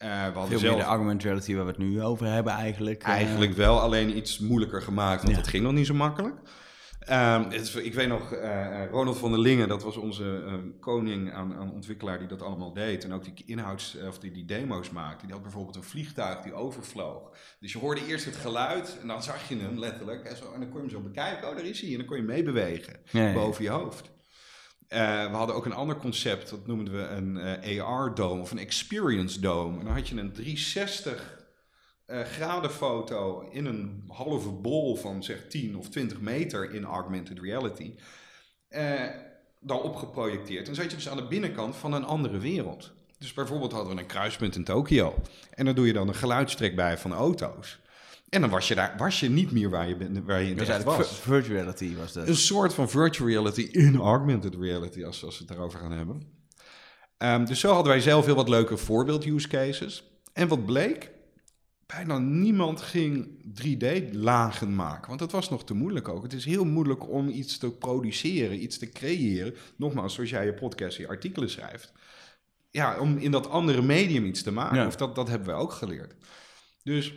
[0.03, 0.61] Uh, we Veel zelf...
[0.61, 3.03] meer de augmented reality waar we het nu over hebben eigenlijk.
[3.03, 5.39] Eigenlijk wel, alleen iets moeilijker gemaakt, want ja.
[5.41, 6.35] het ging nog niet zo makkelijk.
[7.09, 11.33] Um, is, ik weet nog, uh, Ronald van der Lingen, dat was onze uh, koning
[11.33, 13.03] aan, aan, ontwikkelaar die dat allemaal deed.
[13.03, 15.25] En ook die inhouds, of die, die demo's maakte.
[15.25, 17.37] Die had bijvoorbeeld een vliegtuig die overvloog.
[17.59, 20.25] Dus je hoorde eerst het geluid en dan zag je hem letterlijk.
[20.25, 21.91] En, zo, en dan kon je hem zo bekijken, oh daar is hij.
[21.91, 23.33] En dan kon je meebewegen ja, ja.
[23.33, 24.11] boven je hoofd.
[25.31, 29.79] We hadden ook een ander concept, dat noemden we een AR-dome of een experience dome.
[29.79, 31.41] En dan had je een 360
[32.05, 37.93] eh gradenfoto in een halve bol van zeg 10 of 20 meter in augmented reality.
[38.69, 39.09] eh,
[39.59, 40.67] daarop geprojecteerd.
[40.67, 42.91] En zat je dus aan de binnenkant van een andere wereld.
[43.17, 45.15] Dus bijvoorbeeld hadden we een kruispunt in Tokio.
[45.53, 47.79] En dan doe je dan een geluidstrek bij van auto's.
[48.33, 50.57] En dan was je daar was je niet meer waar je, bent- waar je in
[50.57, 51.07] eigenlijk was.
[51.07, 52.27] vir- virtual reality was dat.
[52.27, 56.21] Een soort van virtual reality in augmented reality, als, als we het daarover gaan hebben.
[57.17, 60.03] Ehm, dus zo hadden wij zelf heel wat leuke voorbeeld use cases.
[60.33, 61.11] En wat bleek?
[61.85, 63.27] Bijna niemand ging
[63.61, 66.23] 3D-lagen maken, want dat was nog te moeilijk ook.
[66.23, 69.55] Het is heel moeilijk om iets te produceren, iets te creëren.
[69.75, 71.91] Nogmaals, zoals jij je podcast, je artikelen schrijft.
[72.71, 74.77] Ja, om in dat andere medium iets te maken.
[74.77, 74.87] Ja.
[74.87, 76.13] Of dat, dat hebben we ook geleerd.
[76.83, 77.13] Dus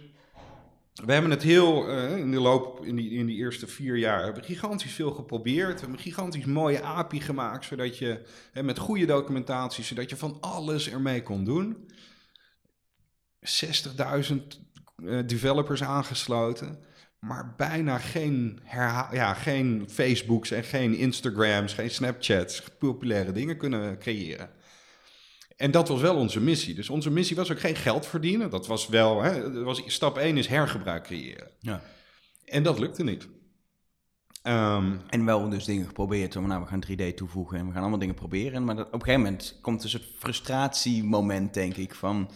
[1.04, 4.24] we hebben het heel eh, in de loop, in die, in die eerste vier jaar,
[4.24, 5.72] hebben gigantisch veel geprobeerd.
[5.72, 8.20] We hebben een gigantisch mooie API gemaakt, zodat je
[8.52, 11.90] hè, met goede documentatie, zodat je van alles ermee kon doen.
[13.40, 14.37] 60.000
[15.04, 16.78] eh, developers aangesloten,
[17.18, 18.61] maar bijna geen,
[19.12, 24.50] ja, geen Facebooks en geen Instagrams, geen Snapchats, populaire dingen kunnen creëren.
[25.57, 26.75] En dat was wel onze missie.
[26.75, 28.51] Dus onze missie was ook geen geld verdienen.
[28.51, 31.51] Dat was wel, hè, was, stap 1 is hergebruik creëren.
[31.61, 31.83] Ja.
[32.45, 33.29] En dat lukte niet.
[34.42, 36.33] Ehm, En wel dus dingen geprobeerd.
[36.33, 38.64] Van, nou, we gaan 3D toevoegen en we gaan allemaal dingen proberen.
[38.64, 42.31] Maar dat, op een gegeven moment komt dus het frustratiemoment, denk ik, van...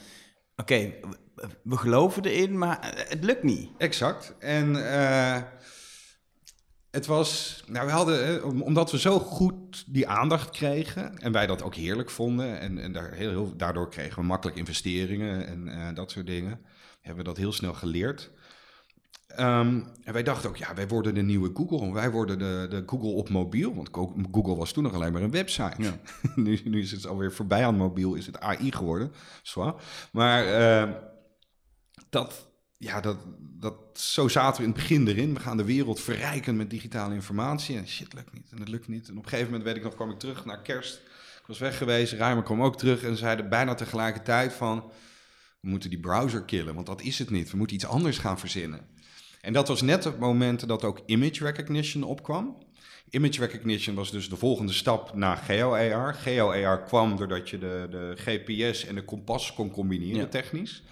[0.57, 0.95] Oké,
[1.35, 3.71] we, we geloven erin, maar het lukt niet.
[3.79, 4.35] exact.
[4.39, 5.43] En eh,
[6.91, 11.47] het was, nou we hadden, om- omdat we zo goed die aandacht kregen en wij
[11.47, 15.69] dat ook heerlijk vonden en, en daar heel, heel, daardoor kregen we makkelijk investeringen en
[15.69, 16.61] eh, dat soort dingen,
[17.01, 18.31] hebben we dat heel snel geleerd.
[19.27, 21.93] Ehm, en wij dachten ook, ja, wij worden de nieuwe Google.
[21.93, 23.75] Wij worden de, de Google op mobiel.
[23.75, 25.83] Want Go- Google was toen nog alleen maar een website.
[25.83, 25.93] Ja.
[26.35, 29.13] nu, nu is het alweer voorbij aan mobiel, is het AI geworden.
[29.43, 29.75] Zwaar.
[30.13, 30.93] Maar ehm,
[32.09, 32.50] dat,
[32.83, 35.35] ja, dat, dat, zo zaten we in het begin erin.
[35.35, 37.77] We gaan de wereld verrijken met digitale informatie.
[37.77, 38.47] En shit, lukt niet.
[38.51, 39.09] En het lukt niet.
[39.09, 40.95] En op een gegeven moment, weet ik nog, kwam ik terug naar kerst.
[41.41, 42.13] Ik was weg geweest.
[42.13, 43.03] Ruimer kwam ook terug.
[43.03, 44.93] En zeiden bijna tegelijkertijd van...
[45.61, 47.51] We moeten die browser killen, want dat is het niet.
[47.51, 48.81] We moeten iets anders gaan verzinnen.
[49.41, 52.57] En dat was net het moment dat ook image recognition opkwam.
[53.11, 56.15] Image recognition was dus de volgende stap naar geo-AR.
[56.15, 60.27] Geo-AR kwam doordat je de, de GPS en de kompas kon combineren Ja.
[60.27, 60.83] technisch.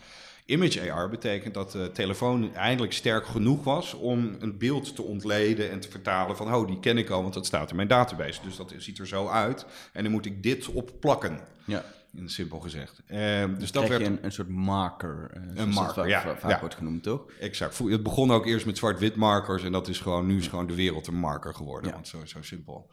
[0.48, 5.70] Image AR betekent dat de telefoon eindelijk sterk genoeg was om een beeld te ontleden
[5.70, 8.40] en te vertalen van, oh, die ken ik al, want dat staat in mijn database.
[8.44, 9.66] Dus dat ziet er zo uit.
[9.92, 11.84] En dan moet ik dit op plakken, Ja.
[12.14, 13.02] in simpel gezegd.
[13.06, 15.30] Eh, dus dat werd een, een soort marker.
[15.34, 16.60] eh, dat marker, ja, va- vaak ja.
[16.60, 17.24] wordt genoemd, toch?
[17.40, 17.78] Exact.
[17.78, 20.74] Het begon ook eerst met zwart-wit markers en dat is gewoon, nu is gewoon de
[20.74, 21.88] wereld een marker geworden.
[21.88, 21.94] Ja.
[21.94, 22.90] Want zo, zo simpel.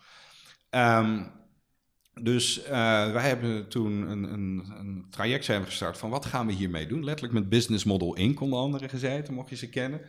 [0.69, 1.23] Ehm,
[2.21, 2.69] dus eh,
[3.11, 7.03] wij hebben toen een, een, een traject zijn gestart van wat gaan we hiermee doen?
[7.03, 8.41] Letterlijk met Business Model Inc.
[8.41, 10.01] onder andere gezeten, mocht je ze kennen.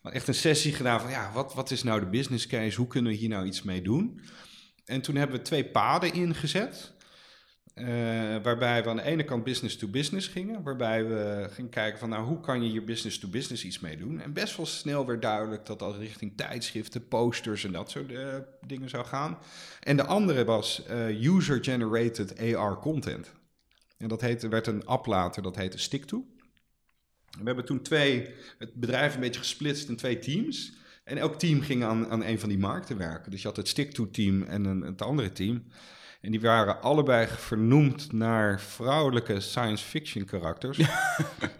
[0.00, 2.76] Maar echt een sessie gedaan van ja, wat, wat is nou de business case?
[2.76, 4.20] Hoe kunnen we hier nou iets mee doen?
[4.84, 6.93] En toen hebben we twee paden ingezet.
[7.74, 7.86] Eh,
[8.42, 10.62] waarbij we aan de ene kant business to business gingen.
[10.62, 13.96] Waarbij we gingen kijken van nou, hoe kan je hier business to business iets mee
[13.96, 14.20] doen.
[14.20, 18.36] En best wel snel werd duidelijk dat dat richting tijdschriften, posters en dat soort eh,
[18.66, 19.38] dingen zou gaan.
[19.80, 23.32] En de andere was eh, user-generated AR content.
[23.96, 26.24] En dat werd een app later, dat heette Stick-To.
[27.38, 30.72] We hebben toen twee, het bedrijf een beetje gesplitst in twee teams.
[31.04, 33.30] En elk team ging aan, aan een van die markten werken.
[33.30, 35.64] Dus je had het Stick-To-team en een, het andere team.
[36.24, 40.78] En die waren allebei vernoemd naar vrouwelijke science fiction karakters.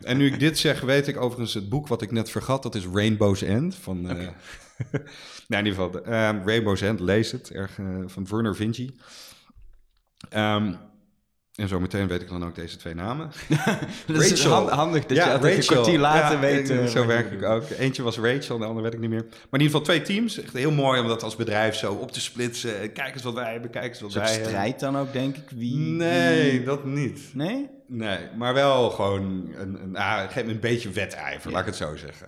[0.03, 2.62] en nu ik dit zeg, weet ik overigens het boek wat ik net vergat.
[2.62, 3.74] Dat is Rainbow's End.
[3.74, 4.16] Van, eh,
[5.48, 7.50] nou, in ieder geval, ehm, Rainbow's End, lees het.
[7.50, 8.98] Erg, eh, van Werner Vinci.
[10.29, 10.74] Ehm,
[11.55, 13.31] en zo meteen weet ik dan ook deze twee namen.
[14.07, 14.51] Dat is Rachel.
[14.53, 16.71] hand- handig dat je altijd een kwartier later Ja, weet...
[16.71, 17.62] eh, zo werk ik ook.
[17.79, 19.25] Eentje was Rachel, de andere weet ik niet meer.
[19.29, 20.40] Maar in ieder geval twee teams.
[20.43, 22.93] Echt heel mooi om dat als bedrijf zo op te splitsen.
[22.93, 24.49] Kijk eens wat wij hebben, kijk eens wat Een wij hebben.
[24.49, 25.45] strijd dan ook, denk ik.
[25.55, 27.21] Wie, Nee, wie- dat niet.
[27.33, 27.69] Nee?
[27.87, 31.97] Nee, maar wel gewoon een, een, ah, me een beetje wedijver, laat ik het zo
[31.97, 32.27] zeggen.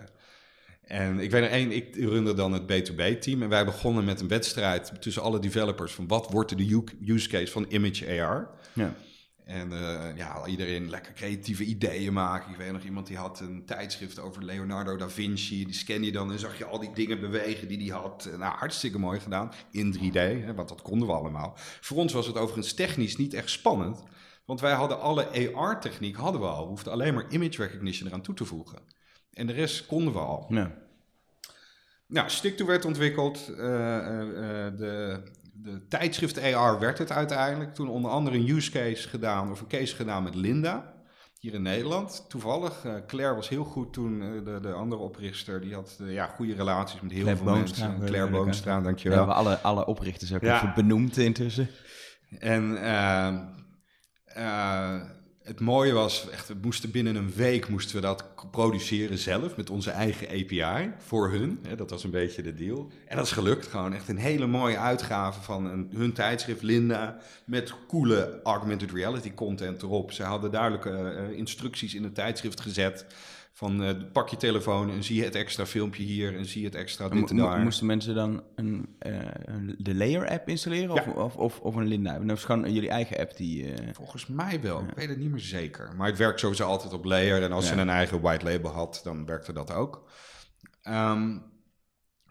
[0.85, 4.29] En ik weet er één, ik runde dan het B2B-team en wij begonnen met een
[4.29, 8.49] wedstrijd tussen alle developers van wat wordt de use case van Image AR.
[8.73, 8.95] Ja.
[9.47, 12.51] En eh, ja, iedereen lekker creatieve ideeën maken.
[12.51, 15.65] Ik weet nog iemand die had een tijdschrift over Leonardo da Vinci.
[15.65, 18.29] Die scan je dan en zag je al die dingen bewegen die hij had.
[18.37, 19.53] Nou, hartstikke mooi gedaan.
[19.71, 21.53] In 3D, hè, want dat konden we allemaal.
[21.57, 24.03] Voor ons was het overigens technisch niet echt spannend.
[24.45, 26.63] Want wij hadden alle AR-techniek hadden we al.
[26.63, 28.79] We hoefden alleen maar image recognition eraan toe te voegen.
[29.33, 30.47] En de rest konden we al.
[30.49, 30.75] Ja.
[32.07, 33.49] Nou, Stick-To werd ontwikkeld.
[33.59, 35.23] eh, eh, eh, de,
[35.63, 37.75] de tijdschrift AR werd het uiteindelijk.
[37.75, 40.95] Toen onder andere een use case gedaan, of een case gedaan met Linda.
[41.41, 42.25] hier in Nederland.
[42.29, 45.61] Toevallig, uh, Claire was heel goed toen, uh, de, de andere oprichter.
[45.61, 48.07] Die had uh, ja, goede relaties met heel Claire veel Boomstra, mensen.
[48.07, 49.19] Claire Boomstra, dankjewel.
[49.19, 50.57] We hebben alle, alle oprichters ook Ja.
[50.57, 51.69] even benoemd intussen.
[52.39, 53.29] En eh,
[54.25, 55.01] eh,
[55.47, 59.71] het mooie was, echt, we moesten binnen een week moesten we dat produceren zelf met
[59.71, 61.61] onze eigen API voor hun.
[61.77, 62.91] Dat was een beetje de deal.
[63.07, 63.95] En dat is gelukt gewoon.
[63.95, 69.83] Echt een hele mooie uitgave van een, hun tijdschrift Linda met coole augmented reality content
[69.83, 70.13] erop.
[70.13, 73.07] Ze hadden duidelijke eh, instructies in het tijdschrift gezet.
[73.57, 76.67] Van eh, pak je telefoon en zie je het extra filmpje hier en zie je
[76.67, 77.59] het extra dit en daar.
[77.61, 79.13] Moesten mensen dan een, eh,
[79.79, 81.01] de Layer-app installeren Ja.
[81.03, 82.19] of, of, of, of een Linda?
[82.19, 83.73] Dat is gewoon jullie eigen app die...
[83.73, 84.81] eh, Volgens mij wel.
[84.83, 85.93] Ik weet het niet meer zeker.
[85.97, 87.43] Maar het werkt sowieso altijd op layer.
[87.43, 87.75] En als Ja.
[87.75, 90.11] je een eigen white label had, dan werkte dat ook.
[90.83, 91.39] Ehm,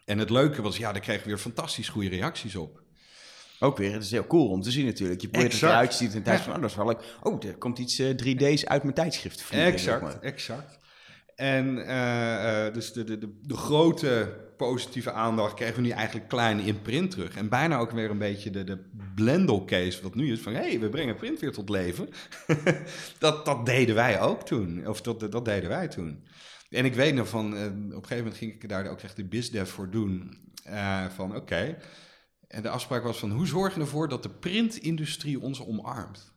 [0.04, 2.82] en het leuke was, ja, daar kregen we weer fantastisch goede reacties op.
[3.60, 5.20] Ook weer, het is heel cool om te zien natuurlijk.
[5.20, 6.44] Je probeert het eruit, je ziet het en tijd Ja.
[6.44, 7.16] van, oh, dat is wel leuk.
[7.22, 9.42] Oh, er komt iets eh, 3D's uit mijn tijdschrift.
[9.42, 10.20] vliegen, zeg Exact, maar.
[10.22, 10.78] exact.
[11.36, 16.60] En eh, eh, dus de, de, de, grote positieve aandacht kregen we nu eigenlijk klein
[16.60, 17.36] in print terug.
[17.36, 20.54] En bijna ook weer een beetje de, de case, wat nu is van...
[20.54, 22.08] hé, hey, we brengen print weer tot leven.
[23.18, 24.88] dat, dat deden wij ook toen.
[24.88, 26.24] Of dat, dat deden wij toen.
[26.70, 27.56] En ik weet nog van...
[27.56, 30.44] eh, op een gegeven moment ging ik daar ook echt de bizdev voor doen.
[31.14, 31.78] Van oké.
[32.48, 33.30] En de afspraak was van...
[33.30, 36.35] hoe zorg je ervoor dat de printindustrie ons omarmt?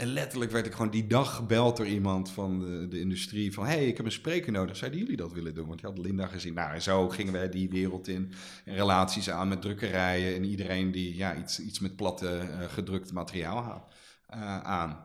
[0.00, 3.52] En letterlijk werd ik gewoon die dag gebeld door iemand van de, de industrie.
[3.52, 4.76] Van, hey, ik heb een spreker nodig.
[4.76, 5.66] Zouden jullie dat willen doen?
[5.66, 6.54] Want je had Linda gezien.
[6.54, 8.32] Nou, en zo gingen wij die wereld in.
[8.64, 10.34] En relaties aan met drukkerijen.
[10.34, 13.82] En iedereen die ja, iets, iets met platte eh, gedrukt materiaal had
[14.26, 15.04] eh, aan.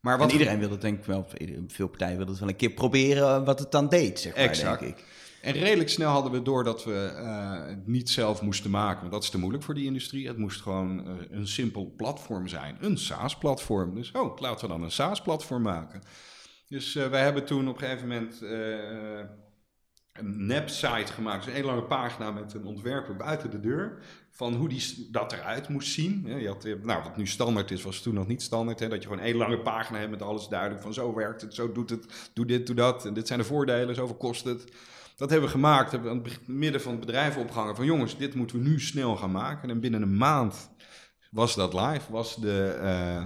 [0.00, 1.26] Maar wat En iedereen wilde het denk ik wel,
[1.66, 4.80] veel partijen wilden het wel een keer proberen wat het dan deed, zeg maar, Exact.
[4.80, 5.04] denk ik.
[5.42, 9.00] En redelijk snel hadden we door dat we eh, het niet zelf moesten maken.
[9.00, 10.26] Want dat is te moeilijk voor die industrie.
[10.26, 12.76] Het moest gewoon eh, een simpel platform zijn.
[12.80, 13.94] Een SaaS-platform.
[13.94, 16.02] Dus oh, laten we dan een SaaS-platform maken.
[16.70, 19.28] Dus eh, wij hebben toen op een gegeven moment eh,
[20.12, 21.38] een nep-site gemaakt.
[21.38, 24.02] Dus een hele lange pagina met een ontwerper buiten de deur.
[24.30, 26.38] Van hoe die, dat eruit moest zien.
[26.40, 28.80] Je had, eh, nou, wat nu standaard is, was toen nog niet standaard.
[28.80, 28.88] Hè?
[28.88, 30.82] Dat je gewoon hele lange pagina hebt met alles duidelijk.
[30.82, 33.06] Van zo werkt het, zo doet het, doe dit, doe dat.
[33.06, 34.64] En dit zijn de voordelen, zoveel kost het.
[35.20, 35.90] Dat hebben we gemaakt.
[35.90, 37.76] Hebben we aan het midden van het bedrijf opgehangen.
[37.76, 39.70] Van jongens, dit moeten we nu snel gaan maken.
[39.70, 40.70] En binnen een maand
[41.30, 42.12] was dat live.
[42.12, 43.24] Was, de, eh,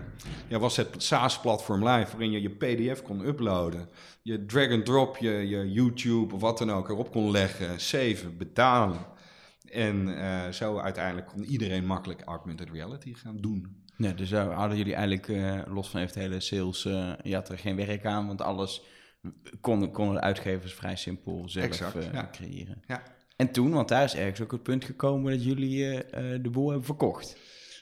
[0.48, 2.10] ja, was het SaaS-platform live.
[2.10, 3.88] Waarin je je PDF kon uploaden.
[4.22, 7.80] Je drag-and-drop, je, je YouTube of wat dan ook erop kon leggen.
[7.80, 9.06] Saven, betalen.
[9.70, 13.82] En eh, zo uiteindelijk kon iedereen makkelijk augmented reality gaan doen.
[13.96, 16.82] Ja, dus hadden jullie eigenlijk, eh, los van even het hele sales,
[17.22, 18.82] je had er geen werk aan, want alles
[19.60, 22.28] konden, konden de uitgevers vrij simpel zelf Exact, eh, ja.
[22.32, 22.82] creëren.
[22.86, 23.02] Ja.
[23.36, 26.50] En toen, want daar is ergens ook het punt gekomen dat jullie eh, eh, de
[26.50, 27.36] boel hebben verkocht.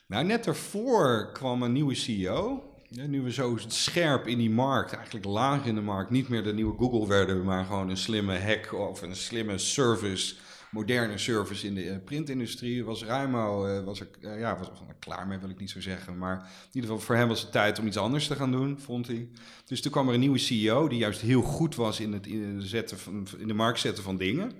[0.06, 2.66] Nou, net daarvoor kwam een nieuwe CEO.
[2.88, 6.42] Ja, nu we zo scherp in die markt, eigenlijk laag in de markt, niet meer
[6.42, 10.34] de nieuwe Google werden, maar gewoon een slimme hack of een slimme service,
[10.72, 14.94] moderne service in de eh, printindustrie, was Ruimo, eh, was er, eh, ja, was er
[14.98, 16.18] klaar mee, wil ik niet zo zeggen.
[16.18, 18.80] Maar in ieder geval, voor hem was het tijd om iets anders te gaan doen,
[18.80, 19.28] vond hij.
[19.64, 22.62] Dus toen kwam er een nieuwe CEO die juist heel goed was in het in
[22.62, 24.52] zetten van, in de markt zetten van dingen.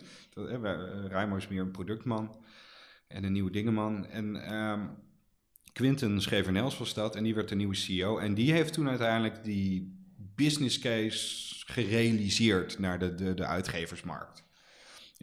[1.09, 2.37] Ruimo is meer een productman
[3.09, 4.07] en een nieuwe dingenman.
[4.07, 4.81] En ehm,
[5.73, 8.19] Quinten Schevernels was dat en die werd de nieuwe CEO.
[8.19, 10.01] En die heeft toen uiteindelijk die
[10.35, 14.45] business case gerealiseerd naar de, de, de uitgeversmarkt.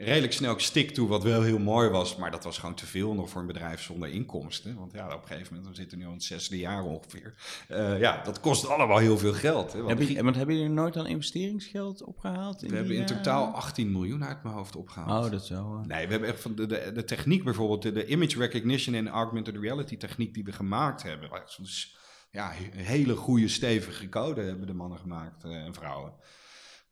[0.06, 3.14] Redelijk snel stick toe, wat wel heel mooi was, maar dat was gewoon te veel
[3.14, 4.76] nog voor een bedrijf zonder inkomsten.
[4.76, 7.34] Want ja, op een gegeven moment, we zitten nu al in het zesde jaar ongeveer.
[7.68, 9.72] Eh, ja, dat kost allemaal heel veel geld.
[9.72, 12.62] Hè, want Hebben, jullie- want hebben jullie nooit dan investeringsgeld opgehaald?
[12.62, 15.26] we hebben in eh, totaal 18 miljoen uit mijn hoofd opgehaald.
[15.26, 15.80] Oh, dat zo.
[15.82, 15.86] eh.
[15.88, 19.08] Nee, we hebben echt van de, de, de techniek bijvoorbeeld, de, de image recognition en
[19.08, 21.30] augmented reality techniek die we gemaakt hebben.
[21.46, 21.98] Soms,
[22.32, 26.12] ja, he- hele goede, stevige code hebben de mannen gemaakt en vrouwen.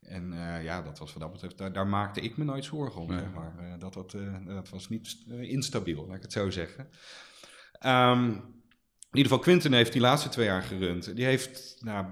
[0.07, 3.01] En eh, ja, dat was wat dat betreft, daar, daar maakte ik me nooit zorgen
[3.01, 3.07] om.
[3.07, 3.25] Nee.
[3.33, 6.89] maar Eh, dat, dat, eh, dat was niet instabiel, laat ik het zo zeggen.
[7.71, 8.23] Ehm,
[9.11, 11.15] in ieder geval, Quinten heeft die laatste twee jaar gerund.
[11.15, 12.05] Die heeft, nou,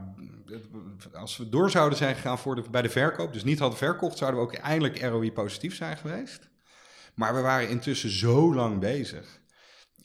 [1.13, 4.17] als we door zouden zijn gegaan voor de, bij de verkoop, dus niet hadden verkocht,
[4.17, 6.49] zouden we ook eindelijk ROI positief zijn geweest.
[7.15, 9.41] Maar we waren intussen zo lang bezig.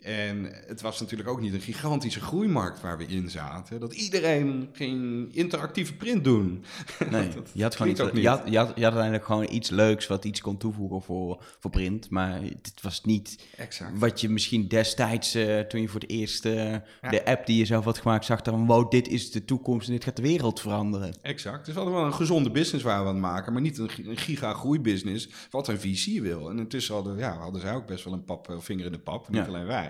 [0.01, 3.81] En het was natuurlijk ook niet een gigantische groeimarkt waar we in zaten.
[3.81, 6.65] Dat iedereen ging interactieve print doen.
[7.11, 8.23] Nee, je had gewoon iets, ook niet.
[8.23, 11.43] je had, je, had, je had uiteindelijk gewoon iets leuks wat iets kon toevoegen voor,
[11.59, 12.11] voor print.
[12.11, 13.99] Maar het was niet Exact.
[13.99, 16.77] wat je misschien destijds, eh, toen je voor het eerst eh,
[17.11, 19.93] de app die je zelf had gemaakt, zag dan, wow, dit is de toekomst en
[19.95, 21.15] dit gaat de wereld veranderen.
[21.23, 21.65] Exact.
[21.65, 23.91] Dus we hadden wel een gezonde business waar we aan het maken, maar niet een,
[24.05, 26.51] een giga-groeibusiness wat een VC wil.
[26.51, 28.99] En intussen hadden, ja, hadden zij ook best wel een pap, eh, vinger in de
[28.99, 29.47] pap, niet Ja.
[29.47, 29.90] alleen wij.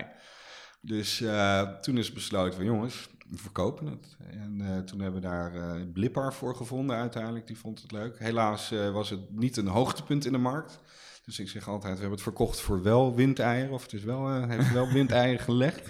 [0.81, 4.17] Dus eh, toen is besloten van jongens, we verkopen het.
[4.29, 7.47] En eh, toen hebben we daar uh, Blippar voor gevonden uiteindelijk.
[7.47, 8.19] Die vond het leuk.
[8.19, 10.79] Helaas was het niet een hoogtepunt in de markt.
[11.25, 13.71] Dus ik zeg altijd, we hebben het verkocht voor wel windeieren.
[13.71, 15.89] Of het is wel, heeft wel windeieren gelegd.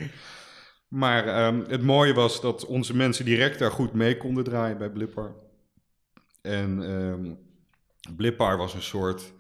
[0.88, 4.90] Maar ehm, het mooie was dat onze mensen direct daar goed mee konden draaien bij
[4.90, 5.36] Blippar.
[6.42, 7.40] En um,
[8.16, 9.34] Blippar was een soort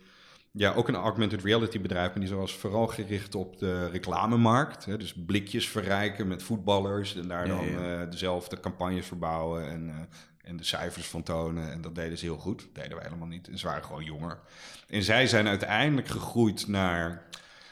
[0.51, 4.85] ja, ook een augmented reality bedrijf, maar die was vooral gericht op de reclamemarkt.
[4.85, 9.95] Hè, dus blikjes verrijken met voetballers en daar dan uh, dezelfde campagnes verbouwen en, uh,
[10.43, 11.71] en de cijfers van tonen.
[11.71, 12.59] En dat deden ze heel goed.
[12.59, 13.47] Dat deden wij helemaal niet.
[13.47, 14.39] En ze waren gewoon jonger.
[14.87, 17.25] En zij zijn uiteindelijk gegroeid naar...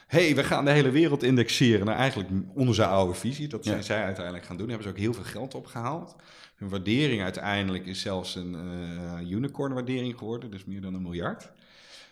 [0.07, 3.47] hey, we gaan de hele wereld indexeren naar eigenlijk onze oude visie.
[3.47, 4.67] Dat zijn zij uiteindelijk gaan doen.
[4.67, 6.15] Daar hebben ze ook heel veel geld opgehaald.
[6.55, 11.51] Hun waardering uiteindelijk is zelfs een uh, unicorn waardering geworden, dus meer dan een miljard.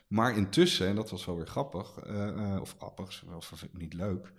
[0.08, 4.34] Maar intussen, en dat was wel weer grappig, uh, of grappig, of niet leuk,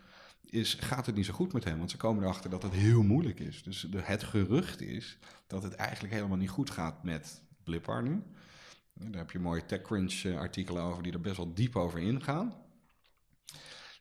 [0.44, 1.78] is, gaat het niet zo goed met hem.
[1.78, 3.62] Want ze komen erachter dat het heel moeilijk is.
[3.62, 8.22] Dus de, het gerucht is dat het eigenlijk helemaal niet goed gaat met Blippar nu.
[8.94, 12.54] Daar heb je mooie TechCrunch eh, artikelen over die er best wel diep over ingaan.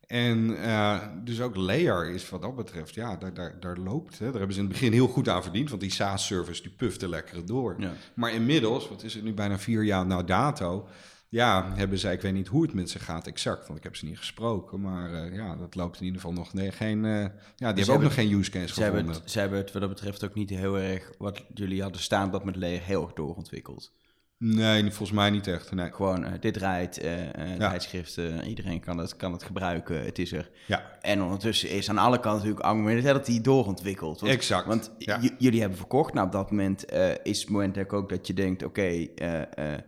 [0.07, 4.19] En uh, dus ook Layer is wat dat betreft, ja, daar, daar, daar loopt.
[4.19, 4.25] Hè.
[4.25, 7.09] Daar hebben ze in het begin heel goed aan verdiend, want die SaaS-service die pufte
[7.09, 7.75] lekker door.
[7.77, 7.93] Ja.
[8.13, 10.87] Maar inmiddels, wat is het nu bijna vier jaar na dato,
[11.29, 13.95] ja, hebben zij, ik weet niet hoe het met ze gaat exact, want ik heb
[13.95, 14.81] ze niet gesproken.
[14.81, 16.53] Maar uh, ja, dat loopt in ieder geval nog.
[16.53, 18.95] Nee, geen, uh, ja, die hebben ook nog geen use case ze gevonden.
[18.95, 22.01] Hebben het, ze hebben het wat dat betreft ook niet heel erg, wat jullie hadden
[22.01, 23.91] staan, dat met Leer heel erg doorontwikkeld.
[24.39, 25.71] Nee, volgens mij niet echt.
[25.71, 25.91] Nee.
[25.91, 27.57] Gewoon, uh, dit rijdt, ja.
[27.57, 30.49] tijdschriften, iedereen kan het, kan het gebruiken, het is er.
[30.67, 30.97] Ja.
[31.01, 34.19] En ondertussen is aan alle kanten natuurlijk augmented dat die doorontwikkelt.
[34.19, 34.65] Want, exact.
[34.65, 34.91] Want
[35.37, 36.85] jullie hebben verkocht, nou op dat moment
[37.23, 39.83] is het moment ook dat je denkt, oké, okay,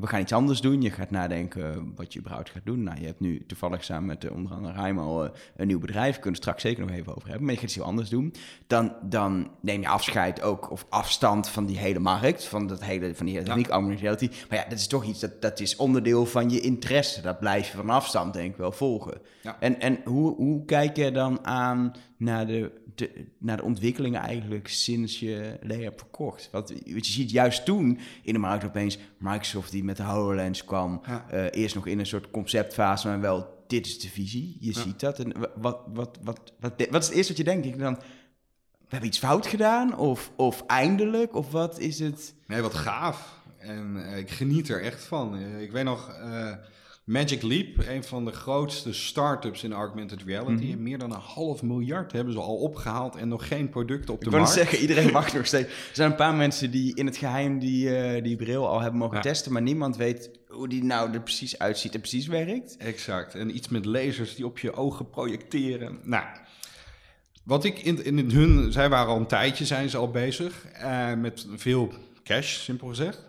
[0.00, 0.82] we gaan iets anders doen.
[0.82, 2.82] Je gaat nadenken wat je überhaupt gaat doen.
[2.82, 6.14] Nou, je hebt nu toevallig samen met uh, onder andere Raimo uh, een nieuw bedrijf.
[6.14, 7.44] Kunnen we straks zeker nog even over hebben.
[7.44, 8.34] Maar je gaat iets heel anders doen.
[8.66, 12.44] Dan, dan neem je afscheid ook of afstand van die hele markt.
[12.44, 13.94] Van, dat hele, van die hele techniek, ja.
[14.00, 14.30] reality.
[14.48, 17.20] Maar ja, dat is toch iets dat, dat is onderdeel van je interesse.
[17.20, 19.20] Dat blijf je van afstand denk ik wel volgen.
[19.42, 19.56] Ja.
[19.60, 24.68] En, en hoe, hoe kijk je dan aan naar de, de, naar de ontwikkelingen eigenlijk
[24.68, 26.48] sinds je Lea hebt verkocht?
[26.52, 31.00] Want je ziet juist toen in de markt opeens Microsoft die met de HoloLens kwam.
[31.06, 31.24] Ja.
[31.32, 34.56] Uh, eerst nog in een soort conceptfase, maar wel, dit is de visie.
[34.60, 34.80] Je Ja.
[34.80, 35.18] ziet dat.
[35.18, 37.62] En wat, wat, wat, wat, wat, is het eerste wat je denkt?
[37.62, 37.94] Denk je dan,
[38.78, 39.96] we hebben iets fout gedaan?
[39.96, 41.34] Of, of eindelijk?
[41.34, 42.34] Of wat is het?
[42.46, 43.36] Nee, wat gaaf.
[43.58, 45.36] En uh, ik geniet er echt van.
[45.38, 46.52] Uh, ik weet nog, uh,
[47.08, 50.64] Magic Leap, een van de grootste start-ups in augmented reality.
[50.66, 50.82] Mhm.
[50.82, 54.24] Meer dan een half miljard hebben ze al opgehaald en nog geen producten op de
[54.26, 54.54] Ik wil markt.
[54.56, 55.68] zeggen, iedereen wacht nog steeds.
[55.68, 58.98] Er zijn een paar mensen die in het geheim die, uh, die bril al hebben
[59.00, 59.22] mogen Ja.
[59.22, 62.76] testen, maar niemand weet hoe die nou er precies uitziet en precies werkt.
[62.76, 63.34] Exact.
[63.34, 65.98] En iets met lasers die op je ogen projecteren.
[66.02, 66.24] Nou,
[67.44, 68.72] wat ik in, in hun...
[68.72, 70.64] Zij waren al een tijdje, zijn ze al bezig.
[70.72, 71.92] eh, met veel
[72.24, 73.27] cash, simpel gezegd.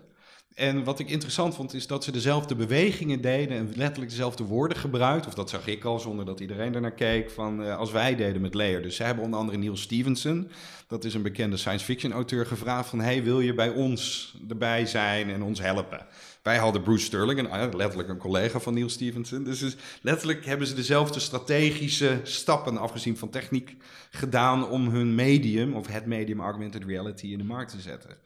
[0.54, 4.76] En wat ik interessant vond, is dat ze dezelfde bewegingen deden en letterlijk dezelfde woorden
[4.76, 5.28] gebruikten.
[5.28, 8.40] Of dat zag ik al, zonder dat iedereen ernaar keek, van, uh, als wij deden
[8.40, 8.82] met Layer.
[8.82, 10.50] Dus zij hebben onder andere Neil Stevenson,
[10.86, 13.00] dat is een bekende science fiction auteur, gevraagd van...
[13.00, 16.06] hey, wil je bij ons erbij zijn en ons helpen?
[16.42, 19.44] Wij hadden Bruce Sterling, een, letterlijk een collega van Neil Stevenson.
[19.44, 23.76] Dus, dus letterlijk hebben ze dezelfde strategische stappen, afgezien van techniek,
[24.10, 28.16] gedaan om hun medium, of het medium augmented reality, in de markt te zetten.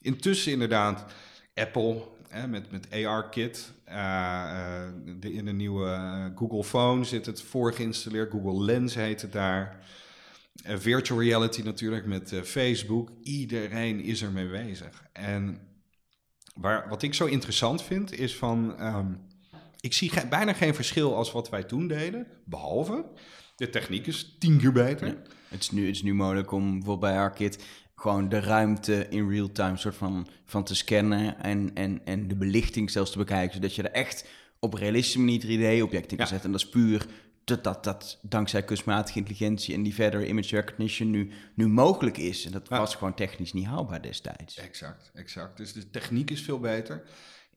[0.00, 1.04] Intussen inderdaad...
[1.54, 3.72] Apple hè, met, met AR-kit.
[3.88, 8.30] Uh, uh, de, in de nieuwe uh, Google Phone zit het voor geïnstalleerd.
[8.30, 9.84] Google Lens heet het daar.
[10.64, 13.10] Virtual reality natuurlijk met Facebook.
[13.22, 15.02] Iedereen is ermee bezig.
[15.12, 15.58] En
[16.54, 18.86] waar, wat ik zo interessant vind is van...
[18.86, 19.30] Um,
[19.80, 22.26] ik zie bijna geen verschil als wat wij toen deden.
[22.44, 23.04] Behalve,
[23.56, 25.06] de techniek is tien keer beter.
[25.48, 27.64] Het, is nu, het is nu mogelijk om bijvoorbeeld bij AR-kit
[28.02, 32.34] gewoon de ruimte in real time soort van, van te scannen en, en, en de
[32.36, 34.28] belichting zelfs te bekijken, zodat je er echt
[34.60, 36.32] op realistische manier 3D-objecten kan Ja.
[36.32, 36.44] zetten.
[36.46, 37.06] En dat is puur
[37.44, 42.44] dat, dat dat dankzij kunstmatige intelligentie en die verdere image recognition nu, nu mogelijk is.
[42.44, 42.78] En dat Ja.
[42.78, 44.56] was gewoon technisch niet haalbaar destijds.
[44.58, 45.56] Exact, exact.
[45.56, 47.02] Dus de techniek is veel beter.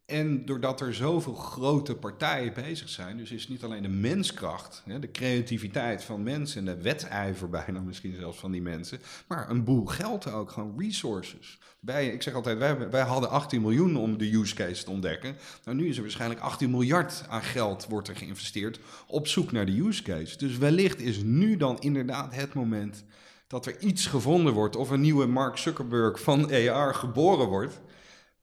[0.05, 5.11] En doordat er zoveel grote partijen bezig zijn, dus is niet alleen de menskracht, de
[5.11, 9.85] creativiteit van mensen en de wedijver bijna misschien zelfs van die mensen, maar een boel
[9.85, 11.59] geld ook, gewoon resources.
[11.79, 15.35] Wij, ik zeg altijd, wij, wij hadden 18 miljoen om de use case te ontdekken.
[15.63, 19.65] Nou, nu is er waarschijnlijk 18 miljard aan geld wordt er geïnvesteerd op zoek naar
[19.65, 20.37] de use case.
[20.37, 23.03] Dus wellicht is nu dan inderdaad het moment
[23.47, 27.81] dat er iets gevonden wordt of een nieuwe Mark Zuckerberg van AR geboren wordt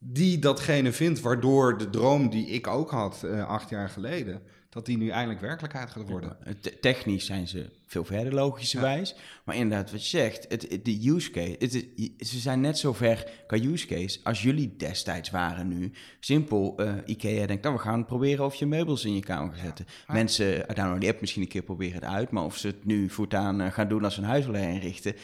[0.05, 4.87] die datgene vindt waardoor de droom die ik ook had uh, acht jaar geleden, dat
[4.87, 6.37] die nu eindelijk werkelijkheid gaat worden.
[6.45, 9.15] Ja, technisch zijn ze veel verder, logischerwijs.
[9.45, 11.73] Maar inderdaad, wat je zegt, het, de use case, het,
[12.19, 15.93] ze zijn net zo ver qua use case als jullie destijds waren nu.
[16.21, 19.65] Simpel, uh, IKEA denkt, nou, we gaan proberen of je meubels in je kamer kan
[19.65, 19.87] zetten.
[20.07, 23.09] Mensen downloaden die app misschien een keer proberen het uit, maar of ze het nu
[23.09, 25.21] voortaan uh, gaan doen als ze een huis willen inrichten, eh,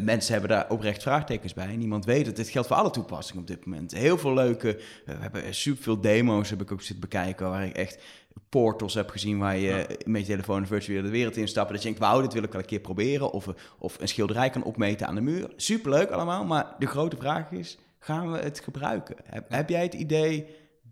[0.00, 1.76] mensen hebben daar oprecht vraagtekens bij.
[1.76, 2.36] Niemand weet het.
[2.36, 3.92] Dit geldt voor alle toepassingen op dit moment.
[3.92, 4.80] Heel veel leuke.
[5.06, 7.50] We hebben super veel demo's heb ik ook zitten bekijken.
[7.50, 8.02] Waar ik echt
[8.48, 11.74] portals heb gezien waar je met je telefoon de virtuele wereld instappen.
[11.74, 13.32] Dat je denkt, wauw, dit wil ik wel een keer proberen.
[13.32, 15.50] Of, of een schilderij kan opmeten aan de muur.
[15.56, 19.16] Superleuk allemaal, maar de grote vraag is, gaan we het gebruiken?
[19.24, 20.46] Heb, heb jij het idee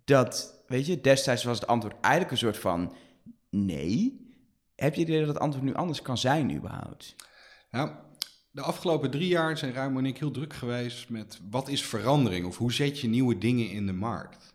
[0.05, 2.93] dat, weet je, destijds was het antwoord eigenlijk een soort van
[3.51, 4.29] nee.
[4.75, 7.17] Heb je het idee dat het antwoord nu anders kan zijn überhaupt?
[7.71, 8.01] Ja,
[8.51, 12.47] de afgelopen drie jaar zijn Ruim en ik heel druk geweest met wat is verandering
[12.47, 14.55] of hoe zet je nieuwe dingen in de markt.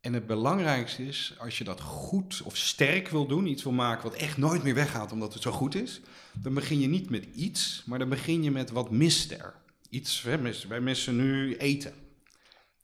[0.00, 4.02] En het belangrijkste is, als je dat goed of sterk wil doen, iets wil maken
[4.02, 6.00] wat echt nooit meer weggaat omdat het zo goed is,
[6.32, 9.54] dan begin je niet met iets, maar dan begin je met wat mist er.
[9.88, 10.22] Iets,
[10.68, 11.92] wij missen nu eten.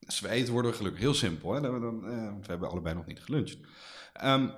[0.07, 1.01] Als we eten worden we gelukkig.
[1.01, 1.61] Heel simpel, hè?
[1.61, 3.59] Dan, dan, eh, we hebben allebei nog niet geluncht.
[4.25, 4.51] Um,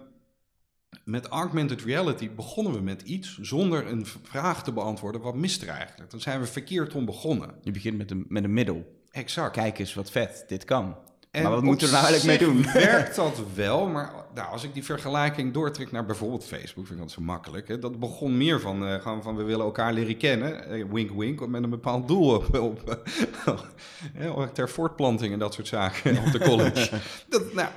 [1.05, 5.21] met augmented reality begonnen we met iets zonder een vraag te beantwoorden.
[5.21, 6.11] Wat mist er eigenlijk?
[6.11, 7.55] Dan zijn we verkeerd om begonnen.
[7.63, 8.97] Je begint met een, met een middel.
[9.11, 9.53] Exact.
[9.53, 10.97] Kijk eens wat vet, dit kan.
[11.31, 12.73] En maar wat moeten we nou eigenlijk mee doen?
[12.73, 17.05] werkt dat wel, maar nou, als ik die vergelijking doortrek naar bijvoorbeeld Facebook, vind ik
[17.05, 17.69] dat zo makkelijk.
[17.69, 17.79] Hè?
[17.79, 21.47] Dat begon meer van, uh, gewoon van we willen elkaar leren kennen, uh, wink wink,
[21.47, 22.59] met een bepaald doel op,
[24.35, 26.91] op ter voortplanting en dat soort zaken op de college.
[27.29, 27.69] dat, nou,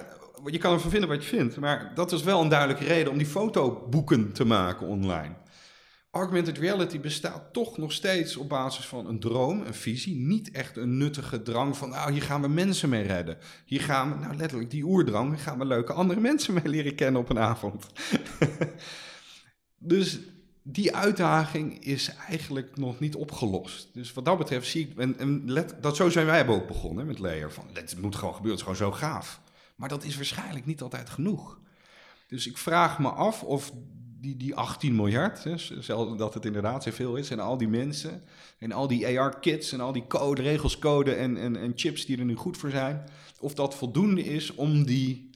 [0.45, 3.17] je kan ervan vinden wat je vindt, maar dat is wel een duidelijke reden om
[3.17, 5.33] die fotoboeken te maken online.
[6.11, 10.15] Augmented reality bestaat toch nog steeds op basis van een droom, een visie.
[10.15, 13.37] Niet echt een nuttige drang van, nou, hier gaan we mensen mee redden.
[13.65, 16.95] Hier gaan we, nou letterlijk die oerdrang, hier gaan we leuke andere mensen mee leren
[16.95, 17.85] kennen op een avond.
[19.77, 20.19] dus
[20.63, 23.89] die uitdaging is eigenlijk nog niet opgelost.
[23.93, 27.19] Dus wat dat betreft zie ik, en, let, dat zo zijn wij ook begonnen met
[27.19, 27.51] Layer.
[27.51, 29.41] Van, het moet gewoon gebeuren, het is gewoon zo gaaf.
[29.81, 31.59] Maar dat is waarschijnlijk niet altijd genoeg.
[32.27, 33.71] Dus ik vraag me af of
[34.19, 35.45] die, die 18 miljard,
[35.79, 38.23] zelfs dat het inderdaad zoveel is, en al die mensen,
[38.57, 42.17] en al die AR-kits, en al die code, regels, code en, en, en chips die
[42.17, 43.03] er nu goed voor zijn,
[43.39, 45.29] of dat voldoende is om die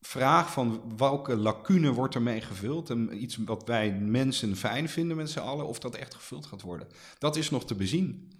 [0.00, 5.30] vraag van welke lacune wordt ermee gevuld, en iets wat wij mensen fijn vinden met
[5.30, 6.88] z'n allen, of dat echt gevuld gaat worden.
[7.18, 8.32] Dat is nog te bezien.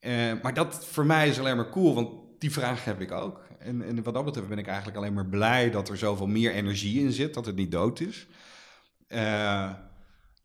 [0.00, 3.47] Uh, maar dat voor mij is alleen maar cool, want die vraag heb ik ook.
[3.58, 6.52] En, en wat dat betreft ben ik eigenlijk alleen maar blij dat er zoveel meer
[6.52, 8.26] energie in zit, dat het niet dood is.
[9.08, 9.70] Uh,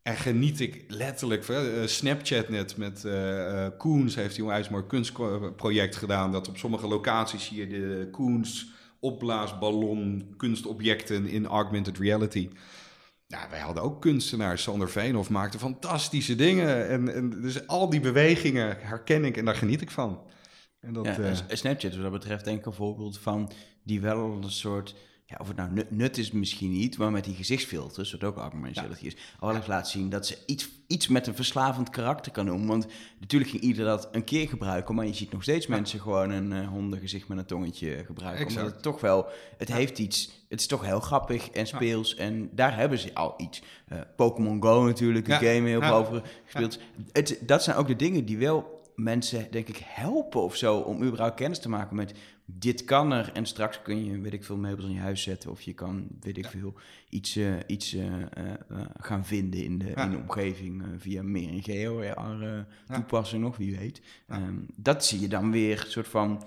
[0.03, 1.47] en geniet ik letterlijk.
[1.47, 6.31] Uh, Snapchat net met uh, Koens heeft hij een ijsmooi kunstproject gedaan.
[6.31, 12.49] Dat op sommige locaties je de Koens opblaasballon kunstobjecten in augmented reality.
[13.27, 14.63] Ja, wij hadden ook kunstenaars.
[14.63, 16.87] Sander Veenhoff maakte fantastische dingen.
[16.87, 20.19] En, en dus al die bewegingen herken ik en daar geniet ik van.
[20.83, 21.35] En dat, ja, uh...
[21.47, 23.51] Snapchat, wat dat betreft, denk ik een voorbeeld van
[23.83, 24.95] die wel een soort.
[25.25, 28.99] Ja, of het nou nut, is misschien niet, maar met die gezichtsfilters, wat ook augmented
[28.99, 29.07] ja.
[29.07, 32.67] is, al wel laat zien dat ze iets, iets met een verslavend karakter kan doen.
[32.67, 32.87] Want
[33.19, 36.51] natuurlijk ging ieder dat een keer gebruiken, maar je ziet nog steeds mensen gewoon een
[36.51, 38.45] uh, hondengezicht met een tongetje gebruiken.
[38.45, 38.61] Exact.
[38.61, 39.27] Omdat het toch wel,
[39.57, 43.33] het heeft iets, het is toch heel grappig en speels en daar hebben ze al
[43.37, 43.61] iets.
[43.93, 46.79] Uh, Pokémon Go natuurlijk, een game heel veel over gespeeld.
[47.11, 51.03] Het, dat zijn ook de dingen die wel mensen, denk ik, helpen of zo om
[51.03, 52.13] überhaupt kennis te maken met
[52.45, 55.51] dit kan er en straks kun je, weet ik veel, meubels in je huis zetten
[55.51, 56.73] of je kan, weet ik veel,
[57.09, 61.63] iets, uh, iets uh, uh, gaan vinden in de, in de omgeving via meer een
[61.63, 62.03] geo
[62.93, 64.01] toepassing nog, wie weet.
[64.27, 66.43] Um, dat zie je dan weer soort van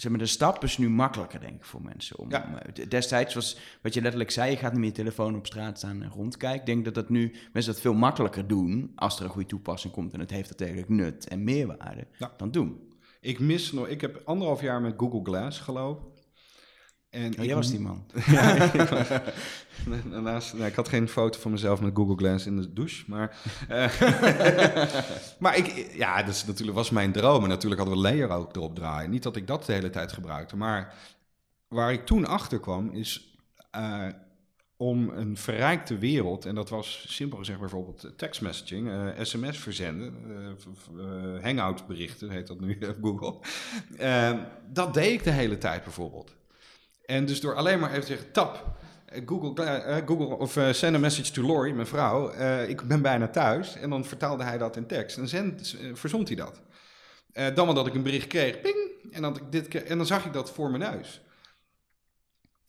[0.00, 2.18] zeg maar, de stap is nu makkelijker, denk ik, voor mensen.
[2.18, 2.62] Om, ja.
[2.62, 5.78] Eh, destijds was, wat je letterlijk zei, je gaat niet meer je telefoon op straat
[5.78, 6.60] staan en rondkijken.
[6.60, 9.92] Ik denk dat dat nu mensen dat veel makkelijker doen als er een goede toepassing
[9.92, 12.80] komt en het heeft natuurlijk nut en meerwaarde, dan doen.
[13.20, 16.17] Ik mis nog, ik heb anderhalf jaar met Google Glass gelopen.
[17.10, 18.04] En oh, jij was die man.
[20.10, 23.36] Daarnaast, nou, ik had geen foto van mezelf met Google Glass in de douche, maar...
[23.70, 24.00] Uh,
[25.38, 27.42] maar ik, ja, dat is, natuurlijk was mijn droom.
[27.42, 29.10] En natuurlijk hadden we Layer ook erop draaien.
[29.10, 30.94] Niet dat ik dat de hele tijd gebruikte, maar
[31.68, 33.36] waar ik toen achter kwam is...
[33.76, 34.06] Uh,
[34.76, 40.14] om een verrijkte wereld, en dat was simpel gezegd bijvoorbeeld text messaging, uh, sms verzenden,
[40.96, 43.38] uh, hangout berichten, heet dat nu op Google.
[44.72, 46.37] dat deed ik de hele tijd bijvoorbeeld.
[47.08, 50.96] En dus door alleen maar even te zeggen, tap, eh, Google, uh, Google of send
[50.96, 52.32] a message to Lori, mijn vrouw,
[52.62, 53.74] ik ben bijna thuis.
[53.74, 55.58] En dan vertaalde hij dat in tekst en
[55.96, 56.60] verzond hij dat.
[57.54, 58.76] dan wel dat ik een bericht kreeg, ping,
[59.10, 59.24] en,
[59.86, 61.20] en dan zag ik dat voor mijn neus.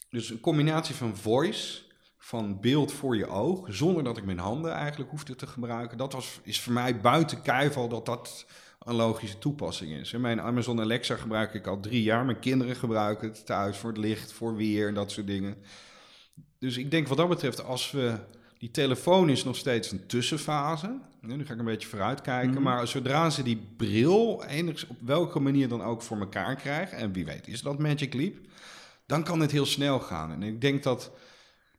[0.10, 1.82] Dus een combinatie van voice,
[2.18, 5.98] van beeld voor je oog, zonder dat ik mijn handen eigenlijk hoefde te gebruiken.
[5.98, 8.46] Dat was, is voor mij buiten kijf al dat dat
[8.80, 10.14] een logische toepassing is.
[10.14, 12.26] En mijn Amazon Alexa gebruik ik al drie jaar.
[12.26, 15.58] Mijn kinderen gebruiken het thuis voor het licht, voor weer en dat soort dingen.
[16.60, 18.16] Dus ik denk wat dat betreft, als we...
[18.58, 21.00] Die telefoon is nog steeds een tussenfase.
[21.22, 22.54] Nu ga ik een beetje vooruitkijken.
[22.54, 22.62] Mhm.
[22.62, 26.98] Maar zodra ze die bril enigszins op welke manier dan ook voor elkaar krijgen...
[26.98, 28.36] en wie weet is dat Magic Leap...
[29.06, 30.32] dan kan het heel snel gaan.
[30.32, 31.12] En ik denk dat...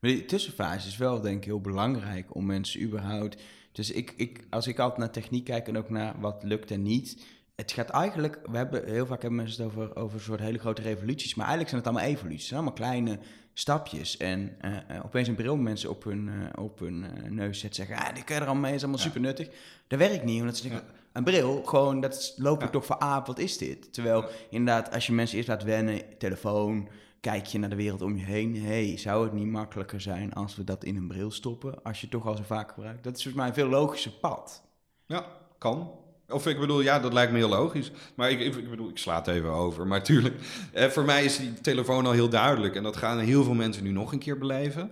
[0.01, 3.43] Maar die tussenfase is wel, denk ik, heel belangrijk om mensen überhaupt.
[3.73, 6.83] Dus ik, ik, als ik altijd naar techniek kijk en ook naar wat lukt en
[6.83, 7.25] niet.
[7.57, 10.59] Het gaat eigenlijk, we hebben heel vaak hebben mensen het over, over een soort hele
[10.59, 11.35] grote revoluties.
[11.35, 12.41] Maar eigenlijk zijn het allemaal evoluties.
[12.41, 13.19] Het zijn allemaal kleine
[13.55, 14.17] stapjes.
[14.17, 18.07] En eh, eh, opeens een bril mensen op hun, eh, op hun neus zetten zeggen:
[18.07, 19.07] ah, die kun je er allemaal mee, is allemaal Ja.
[19.07, 19.49] super nuttig.
[19.87, 22.71] Dat werkt niet, omdat ze denken: een bril, gewoon, dat loop ik Ja.
[22.71, 23.93] toch voor aap, wat is dit?
[23.93, 26.89] Terwijl inderdaad, als je mensen eerst laat wennen, telefoon,
[27.21, 28.63] kijk je naar de wereld om je heen.
[28.63, 32.07] hey, zou het niet makkelijker zijn als we dat in een bril stoppen, als je
[32.07, 33.05] het toch al zo vaak gebruikt?
[33.05, 34.63] Dat is volgens mij een veel logischer pad.
[35.07, 35.27] Ja,
[35.59, 35.91] kan.
[36.29, 37.91] Of ik bedoel, ja, dat lijkt me heel logisch.
[38.15, 39.87] Maar ik, ik, bedoel, ik sla het even over.
[39.87, 40.41] Maar tuurlijk,
[40.73, 42.75] eh, voor mij is die telefoon al heel duidelijk.
[42.75, 44.91] En dat gaan heel veel mensen nu nog een keer beleven.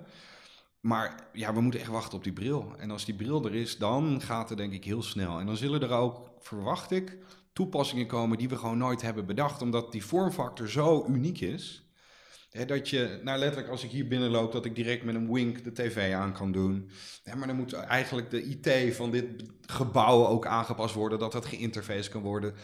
[0.80, 2.72] Maar ja, we moeten echt wachten op die bril.
[2.78, 5.38] En als die bril er is, dan gaat het denk ik heel snel.
[5.38, 7.18] En dan zullen er ook, verwacht ik,
[7.52, 9.62] toepassingen komen die we gewoon nooit hebben bedacht.
[9.62, 11.87] Omdat die vormfactor zo uniek is.
[12.66, 15.72] Dat je, nou letterlijk als ik hier binnenloop, dat ik direct met een wink de
[15.72, 16.90] tv aan kan doen.
[17.36, 19.26] Maar dan moet eigenlijk de IT van dit
[19.66, 22.54] gebouw ook aangepast worden, dat dat geïnterface kan worden.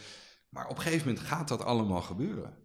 [0.49, 2.63] Maar op een gegeven moment gaat dat allemaal gebeuren.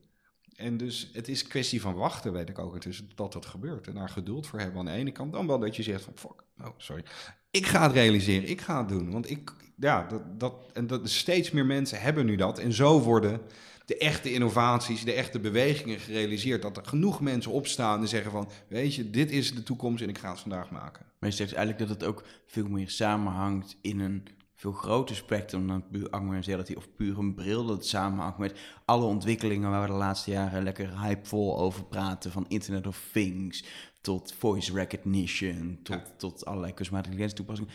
[0.55, 3.87] En dus het is kwestie van wachten, weet ik ook intussen, dat dat gebeurt.
[3.87, 5.33] En daar geduld voor hebben aan de ene kant.
[5.33, 7.03] Dan wel dat je zegt van, fuck, oh, sorry.
[7.51, 9.11] Ik ga het realiseren, ik ga het doen.
[9.11, 12.59] Want ik, ja, dat, dat, en dat, steeds meer mensen hebben nu dat.
[12.59, 13.41] En zo worden
[13.89, 16.61] de echte innovaties, de echte bewegingen gerealiseerd.
[16.61, 20.09] Dat er genoeg mensen opstaan en zeggen van, weet je, dit is de toekomst en
[20.09, 21.05] ik ga het vandaag maken.
[21.19, 25.67] Maar je zegt eigenlijk dat het ook veel meer samenhangt in een veel groter spectrum
[25.67, 27.65] dan puur augmented reality of puur een bril.
[27.65, 32.31] Dat het samenhangt met alle ontwikkelingen waar we de laatste jaren lekker hypevol over praten.
[32.31, 33.63] Van Internet of Things
[34.01, 36.13] tot voice recognition tot, Ja.
[36.17, 37.73] tot allerlei kunstmatige intelligentie toepassingen.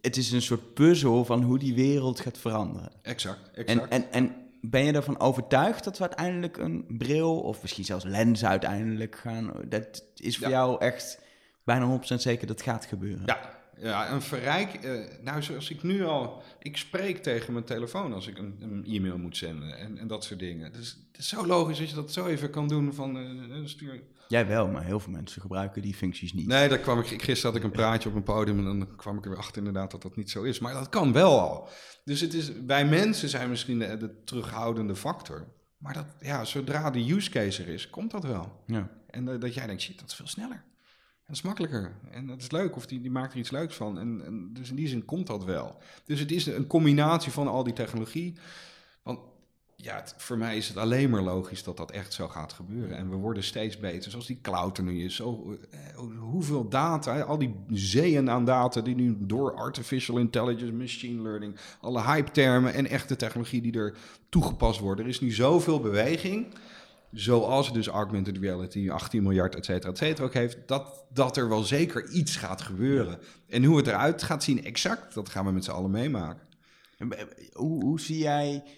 [0.00, 2.92] Het is een soort puzzel van hoe die wereld gaat veranderen.
[3.02, 3.88] Exact, En, exact.
[3.88, 4.34] en, en
[4.70, 9.52] ben je ervan overtuigd dat we uiteindelijk een bril of misschien zelfs lens uiteindelijk gaan?
[9.68, 10.52] Dat is voor Ja.
[10.52, 11.20] jou echt
[11.64, 13.22] bijna 100% zeker dat gaat gebeuren.
[13.26, 13.40] Ja,
[13.78, 14.74] ja een verrijk.
[14.74, 14.92] eh,
[15.22, 16.42] nou, zoals ik nu al.
[16.58, 20.24] Ik spreek tegen mijn telefoon als ik een, een e-mail moet zenden en, en dat
[20.24, 20.72] soort dingen.
[20.72, 24.00] Dus het is zo logisch dat je dat zo even kan doen van eh, stuur.
[24.28, 26.46] Jij wel, maar heel veel mensen gebruiken die functies niet.
[26.46, 27.06] Nee, daar kwam ik.
[27.06, 29.58] Gisteren had ik een praatje op een podium en dan kwam ik er weer achter
[29.58, 30.58] inderdaad dat dat niet zo is.
[30.58, 31.68] Maar dat kan wel al.
[32.04, 35.46] Dus het is, wij mensen zijn misschien de, de terughoudende factor.
[35.78, 38.62] Maar dat, ja, zodra de use case er is, komt dat wel.
[38.66, 38.90] Ja.
[39.06, 40.64] En eh, dat jij denkt, shit, dat is veel sneller.
[41.26, 41.96] Dat is makkelijker.
[42.10, 42.76] En dat is leuk.
[42.76, 43.98] Of die, die maakt er iets leuks van.
[43.98, 45.82] En, en dus in die zin komt dat wel.
[46.04, 48.38] Dus het is een combinatie van al die technologie.
[49.84, 52.96] Ja, het- voor mij is het alleen maar logisch dat dat echt zo gaat gebeuren.
[52.96, 54.10] En we worden steeds beter.
[54.10, 55.14] Zoals die cloud er nu is.
[55.14, 55.78] Zo, eh,
[56.18, 62.02] hoeveel data, al die zeeën aan data die nu door artificial intelligence, machine learning, alle
[62.02, 63.96] hype-termen en echte technologie die er
[64.28, 65.04] toegepast worden.
[65.04, 66.54] Er is nu zoveel beweging
[67.12, 71.48] zoals dus augmented reality, 18 miljard, et cetera, et cetera, ook heeft, dat, dat er
[71.48, 73.18] wel zeker iets gaat gebeuren.
[73.48, 76.42] En hoe het eruit gaat zien exact, dat gaan we met z'n allen meemaken.
[76.98, 78.70] En be- Hoe, hoe zie jij eh,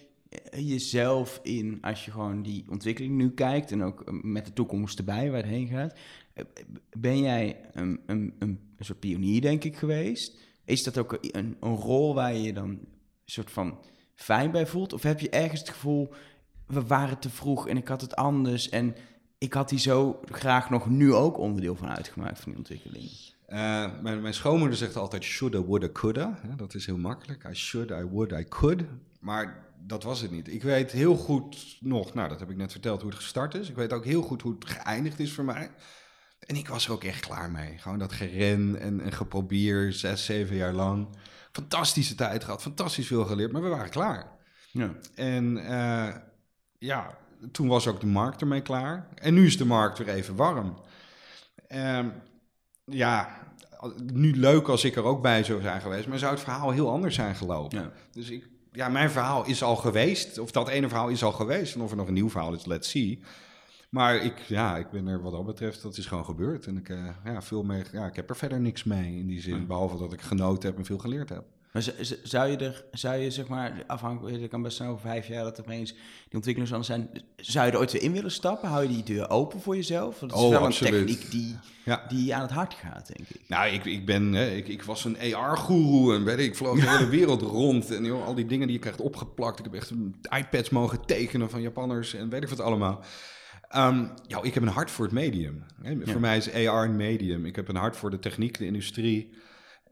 [0.51, 4.97] jezelf in als je gewoon die ontwikkeling nu kijkt en ook eh, met de toekomst
[4.97, 5.93] erbij waar het heen gaat?
[6.33, 6.45] Eh,
[6.97, 10.37] Ben jij een, een, een, soort pionier, denk ik, geweest?
[10.65, 12.87] Is dat ook een, een rol waar je je dan een
[13.25, 13.79] soort van
[14.13, 14.93] fijn bij voelt?
[14.93, 16.13] Of heb je ergens het gevoel,
[16.67, 18.95] we waren te vroeg en ik had het anders en
[19.37, 23.09] ik had die zo graag nog nu ook onderdeel van uitgemaakt van die ontwikkeling?
[23.45, 26.39] Eh, mijn, schoonmoeder zegt altijd shoulda, woulda, coulda.
[26.57, 27.47] Dat is heel makkelijk.
[27.49, 28.83] I should, I would, I could.
[29.19, 30.47] Maar dat was het niet.
[30.47, 33.69] Ik weet heel goed nog, nou dat heb ik net verteld, hoe het gestart is.
[33.69, 35.71] Ik weet ook heel goed hoe het geëindigd is voor mij.
[36.39, 37.77] En ik was er ook echt klaar mee.
[37.77, 41.07] Gewoon dat geren en, en geprobeerd, zes, zeven jaar lang.
[41.51, 44.31] Fantastische tijd gehad, fantastisch veel geleerd, maar we waren klaar.
[44.71, 44.95] Ja.
[45.15, 46.15] En eh,
[46.77, 47.17] ja,
[47.51, 49.07] toen was ook de markt ermee klaar.
[49.15, 50.77] En nu is de markt weer even warm.
[51.67, 52.09] Ehm,
[52.85, 53.45] ja,
[54.03, 56.89] nu leuk als ik er ook bij zou zijn geweest, maar zou het verhaal heel
[56.89, 57.79] anders zijn gelopen.
[57.79, 57.91] Ja.
[58.11, 61.75] Dus ik, ja, mijn verhaal is al geweest, of dat ene verhaal is al geweest.
[61.75, 63.19] En of er nog een nieuw verhaal is, let's see.
[63.89, 66.65] Maar ik, ja, ik ben er wat dat betreft, dat is gewoon gebeurd.
[66.65, 69.41] En ik, eh, ja, veel meer, ja, ik heb er verder niks mee in die
[69.41, 71.43] zin, behalve dat ik genoten heb en veel geleerd heb.
[71.77, 75.27] Maar zou je er, zou je zeg maar, afhankelijk, het kan best zijn over vijf
[75.27, 77.09] jaar dat er opeens die ontwikkelingen anders zijn.
[77.35, 78.69] Zou je er ooit weer in willen stappen?
[78.69, 80.19] Hou je die deur open voor jezelf?
[80.19, 80.93] Want het is Oh, wel absoluut.
[80.93, 81.55] een techniek die,
[81.85, 82.05] Ja.
[82.07, 83.41] die aan het hart gaat, denk ik.
[83.47, 86.79] Nou, ik, ik ben, hè, ik, ik was een AR-goeroe en weet ik, ik vloog
[86.79, 87.91] de hele wereld rond.
[87.95, 89.57] En joh, al die dingen die je krijgt opgeplakt.
[89.59, 89.91] Ik heb echt
[90.37, 92.99] iPads mogen tekenen van Japanners en weet ik wat allemaal.
[93.67, 95.63] Ehm, ja, ik heb een hart voor het medium.
[95.81, 95.95] Hè.
[96.03, 97.45] Voor mij is AR een medium.
[97.45, 99.29] Ik heb een hart voor de techniek, de industrie.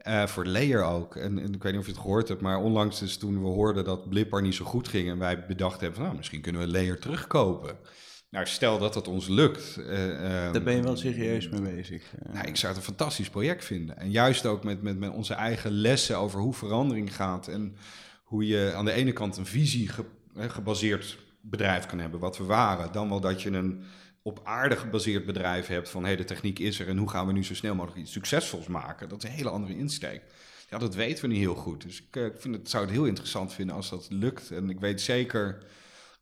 [0.06, 1.16] Eh, voor layer ook.
[1.16, 3.48] En, en ik weet niet of je het gehoord hebt, maar onlangs dus toen we
[3.48, 6.60] hoorden dat Blippar niet zo goed ging en wij bedacht hebben van, nou, misschien kunnen
[6.60, 7.76] we layer terugkopen.
[8.30, 9.76] Nou, stel dat dat ons lukt.
[9.76, 10.10] eh,
[10.44, 12.02] ehm, Daar ben je wel serieus mee bezig.
[12.32, 13.98] nou, ik zou het een fantastisch project vinden.
[13.98, 17.48] En juist ook met, met, met onze eigen lessen over hoe verandering gaat.
[17.48, 17.76] En
[18.24, 20.04] hoe je aan de ene kant een visie ge-
[20.36, 22.92] gebaseerd bedrijf kan hebben, wat we waren.
[22.92, 23.82] Dan wel dat je een
[24.26, 27.32] op aarde gebaseerd bedrijf hebt van hey, de techniek is er en hoe gaan we
[27.32, 29.08] nu zo snel mogelijk iets succesvols maken.
[29.08, 30.22] Dat is een hele andere insteek.
[30.70, 31.82] Ja, dat weten we niet heel goed.
[31.82, 34.50] Dus ik, eh, ik vind het, zou het heel interessant vinden als dat lukt.
[34.50, 35.58] En ik weet zeker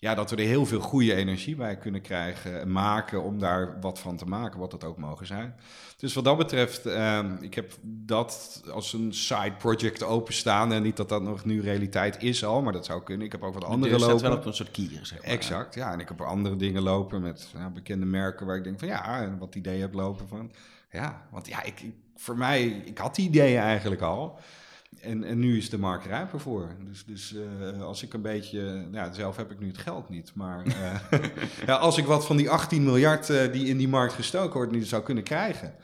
[0.04, 3.80] ja, dat we er heel veel goede energie bij kunnen krijgen en maken om daar
[3.80, 5.54] wat van te maken, wat dat ook mogen zijn.
[5.96, 10.72] Dus wat dat betreft, ehm, ik heb dat als een side project openstaan.
[10.72, 13.26] En niet dat dat nog nu realiteit is al, maar dat zou kunnen.
[13.26, 14.28] Ik heb ook wat De andere deur staat lopen.
[14.28, 15.30] wel op een soort kier, zeg maar.
[15.30, 15.92] Exact, ja.
[15.92, 19.20] En ik heb er andere dingen lopen met bekende merken waar ik denk van ja,
[19.22, 20.52] en wat ideeën heb lopen van.
[20.90, 24.38] Ja, want ja, ik, ik- voor mij, ik had die ideeën eigenlijk al.
[25.00, 26.76] En, en nu is de markt rijper voor.
[26.88, 30.08] Dus, dus eh, als ik een beetje, nou, ja, zelf heb ik nu het geld
[30.08, 31.20] niet, maar eh,
[31.66, 34.72] ja, als ik wat van die 18 miljard eh, die in die markt gestoken wordt,
[34.72, 35.74] nu zou kunnen krijgen.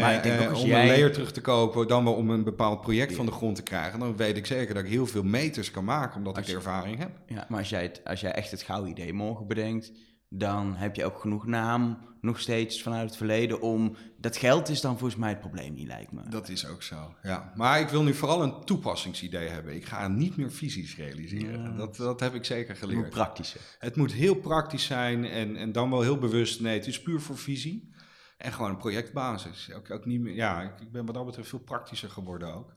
[0.00, 2.30] Maar ik denk ook als om jij- een layer terug te kopen, dan wel om
[2.30, 5.06] een bepaald project van de grond te krijgen, dan weet ik zeker dat ik heel
[5.06, 7.10] veel meters kan maken, omdat ik de ervaring heb.
[7.26, 9.92] Ja, maar als jij, het, als jij echt het gouden idee morgen bedenkt,
[10.38, 13.96] dan heb je ook genoeg naam nog steeds vanuit het verleden om...
[14.16, 16.28] Dat geld is dan volgens mij het probleem niet, lijkt me.
[16.28, 17.52] Dat is ook zo, ja.
[17.56, 19.74] Maar ik wil nu vooral een toepassingsidee hebben.
[19.74, 21.62] Ik ga niet meer visies realiseren.
[21.62, 21.76] Ja.
[21.76, 23.10] Dat, dat heb ik zeker geleerd.
[23.10, 23.60] praktischer.
[23.78, 26.60] Het moet heel praktisch zijn en, en dan wel heel bewust.
[26.60, 27.92] Nee, het is puur voor visie.
[28.36, 29.72] En gewoon een projectbasis.
[29.72, 32.74] Ook, ook niet meer, ja, ik ik ben wat dat betreft veel praktischer geworden ook.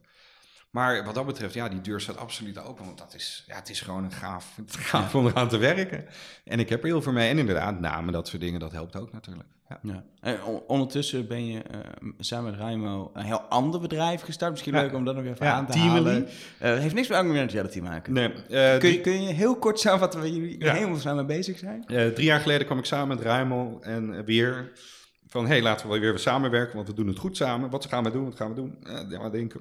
[0.70, 2.84] Maar wat dat betreft, ja, die deur staat absoluut open.
[2.84, 6.04] Want dat is, ja, het is gewoon een gaaf, het gaaf om eraan te werken.
[6.44, 7.28] En ik heb er heel veel mee.
[7.30, 9.48] En inderdaad, namen, dat soort dingen, dat helpt ook natuurlijk.
[9.68, 9.78] Ja.
[9.82, 10.04] Ja.
[10.20, 11.78] En on- ondertussen ben je eh,
[12.18, 14.50] samen met Raimo een heel ander bedrijf gestart.
[14.50, 14.80] Misschien Ja.
[14.80, 16.28] leuk om dat nog even Ja, aan te halen.
[16.58, 18.12] Eh, heeft niks met augmented reality te maken.
[18.12, 21.84] Nee, eh, Kun je, kun je heel kort samenvatten waar jullie helemaal samen bezig zijn?
[21.86, 24.72] Drie jaar geleden kwam ik samen met Ruimel en weer
[25.26, 25.42] van...
[25.44, 27.70] hé, hey, laten we weer weer samenwerken, want we doen het goed samen.
[27.70, 28.78] Wat gaan we doen, wat gaan we doen?
[29.08, 29.60] Ja, we denken,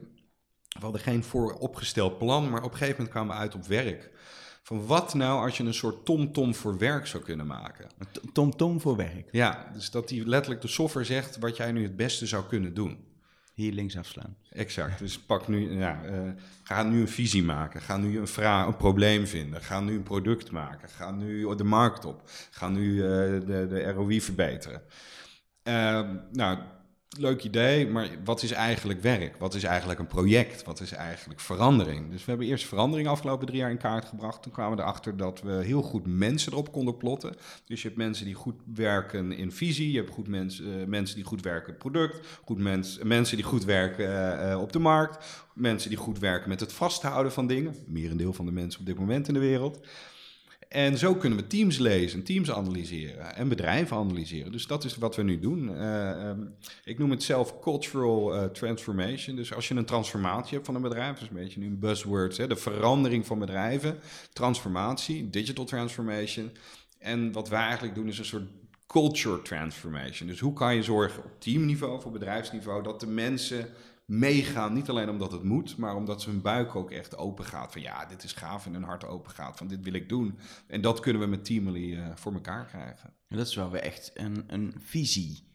[0.77, 2.49] we hadden geen vooropgesteld plan...
[2.49, 4.11] maar op een gegeven moment kwamen we uit op werk.
[4.63, 7.87] Van wat nou als je een soort tom-tom voor werk zou kunnen maken?
[8.33, 9.27] Tom Tom voor werk.
[9.31, 11.37] Ja, dus dat die letterlijk de software zegt...
[11.37, 13.05] wat jij nu het beste zou kunnen doen.
[13.53, 14.37] Hier links afslaan.
[14.49, 14.99] Exact.
[14.99, 16.19] Dus pak nu, ja, eh,
[16.63, 17.81] ga nu een visie maken.
[17.81, 19.61] Ga nu een, vraag, een probleem vinden.
[19.61, 20.89] Ga nu een product maken.
[20.89, 22.21] Ga nu de markt op.
[22.51, 24.81] Ga nu eh, de, de ROI verbeteren.
[25.63, 26.57] Ehm, nou,
[27.09, 29.37] leuk idee, maar wat is eigenlijk werk?
[29.37, 30.63] Wat is eigenlijk een project?
[30.63, 32.11] Wat is eigenlijk verandering?
[32.11, 34.41] Dus we hebben eerst verandering afgelopen drie jaar in kaart gebracht.
[34.41, 37.35] Toen kwamen we erachter dat we heel goed mensen erop konden plotten.
[37.65, 39.91] Dus je hebt mensen die goed werken in visie.
[39.91, 42.39] Je hebt goed mensen, eh, mensen die goed werken in product.
[42.45, 45.45] Goed mens, mensen die goed werken eh, op de markt.
[45.53, 47.75] Mensen die goed werken met het vasthouden van dingen.
[47.87, 49.79] Merendeel van de mensen op dit moment in de wereld.
[50.69, 54.51] En zo kunnen we teams lezen, teams analyseren en bedrijven analyseren.
[54.51, 55.77] Dus dat is wat we nu doen.
[55.77, 56.39] Eh, ehm,
[56.83, 59.35] ik noem het zelf cultural eh, transformation.
[59.35, 61.79] Dus als je een transformatie hebt van een bedrijf, dat is een beetje nu een
[61.79, 63.99] buzzword, hè, de verandering van bedrijven,
[64.33, 66.51] transformatie, digital transformation.
[66.99, 68.47] En wat wij eigenlijk doen is een soort
[68.87, 70.27] culture transformation.
[70.27, 73.69] Dus hoe kan je zorgen op teamniveau op bedrijfsniveau dat de mensen
[74.07, 74.73] meegaan.
[74.73, 77.71] Niet alleen omdat het moet, maar omdat ze hun buik ook echt open gaat.
[77.71, 79.57] Van ja, dit is gaaf en hun hart open gaat.
[79.57, 80.37] Van dit wil ik doen.
[80.67, 83.13] En dat kunnen we met Teamly eh voor elkaar krijgen.
[83.27, 85.45] En dat is wel weer echt een, een visie.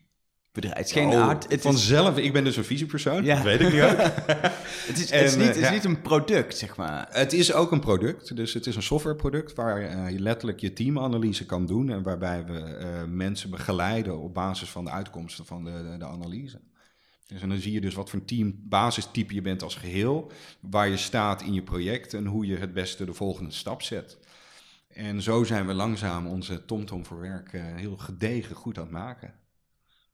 [0.53, 0.77] Bedrijf.
[0.77, 1.43] Het is geen Oh, art.
[1.43, 3.35] Het is, vanzelf, ik ben dus een visiepersoon, Ja.
[3.35, 3.97] dat weet ik nu ook.
[4.89, 5.71] het is, het is niet, eh, het is ja.
[5.71, 7.09] niet een product, zeg maar.
[7.11, 10.73] Het is ook een product, dus het is een softwareproduct waar eh, je letterlijk je
[10.73, 15.71] teamanalyse kan doen en waarbij we mensen begeleiden op basis van de uitkomsten van de,
[15.91, 16.61] de, de analyse.
[17.33, 20.31] Dus en dan zie je dus wat voor een team basistype je bent als geheel,
[20.61, 24.19] waar je staat in je project en hoe je het beste de volgende stap zet.
[24.89, 28.93] En zo zijn we langzaam onze TomTom voor werk eh, heel gedegen goed aan het
[28.93, 29.35] maken.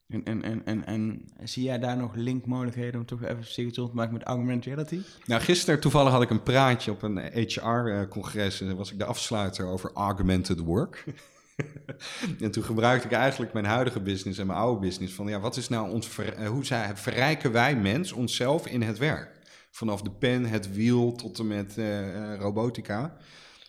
[0.09, 3.95] En, en, en, en, en zie jij daar nog linkmogelijkheden om toch even signature te
[3.95, 5.01] maken met augmented reality?
[5.27, 8.61] Nou, gisteren toevallig had ik een praatje op een HR-congres.
[8.61, 11.05] En dan was ik de afsluiter over augmented work.
[12.41, 15.15] en toen gebruikte ik eigenlijk mijn huidige business en mijn oude business.
[15.15, 18.99] Van ja, wat is nou ons eh, hoe zij, verrijken wij mens onszelf in het
[18.99, 19.37] werk?
[19.71, 23.17] Vanaf de pen, het wiel tot en met uh, robotica.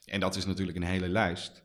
[0.05, 1.63] En dat is natuurlijk een hele lijst.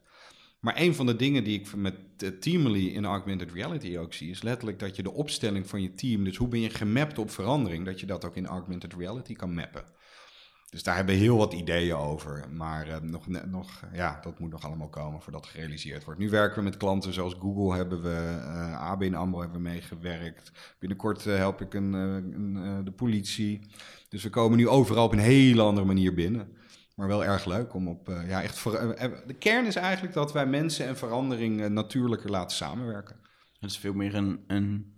[0.61, 1.95] Maar een van de dingen die ik met
[2.41, 6.25] Teamly in augmented reality ook zie, is letterlijk dat je de opstelling van je team,
[6.25, 9.55] dus hoe ben je gemapt op verandering, dat je dat ook in augmented reality kan
[9.55, 9.85] mappen.
[10.75, 12.45] Dus daar hebben we heel wat ideeën over.
[12.53, 16.21] Maar uh, nog, nog, ja, dat moet nog allemaal komen voordat gerealiseerd wordt.
[16.21, 20.53] Nu werken we met klanten zoals Google, hebben we, uh, ABN AMRO hebben we meegewerkt.
[20.79, 23.61] Binnenkort help ik een, een de politie.
[24.09, 26.49] Dus we komen nu overal op een hele andere manier binnen.
[26.95, 28.59] Maar wel erg leuk om op, ja, echt...
[28.59, 28.73] Voor,
[29.27, 33.17] de kern is eigenlijk dat wij mensen en verandering natuurlijker laten samenwerken.
[33.61, 34.95] Het is veel meer een, een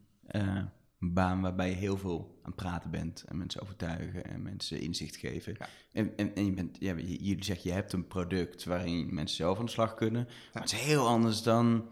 [0.99, 5.17] baan waarbij je heel veel aan het praten bent en mensen overtuigen en mensen inzicht
[5.17, 5.57] geven.
[5.93, 9.59] En, en, en je bent, ja, jullie zeggen, je hebt een product waarin mensen zelf
[9.59, 10.29] aan de slag kunnen.
[10.53, 11.89] Maar het is heel anders dan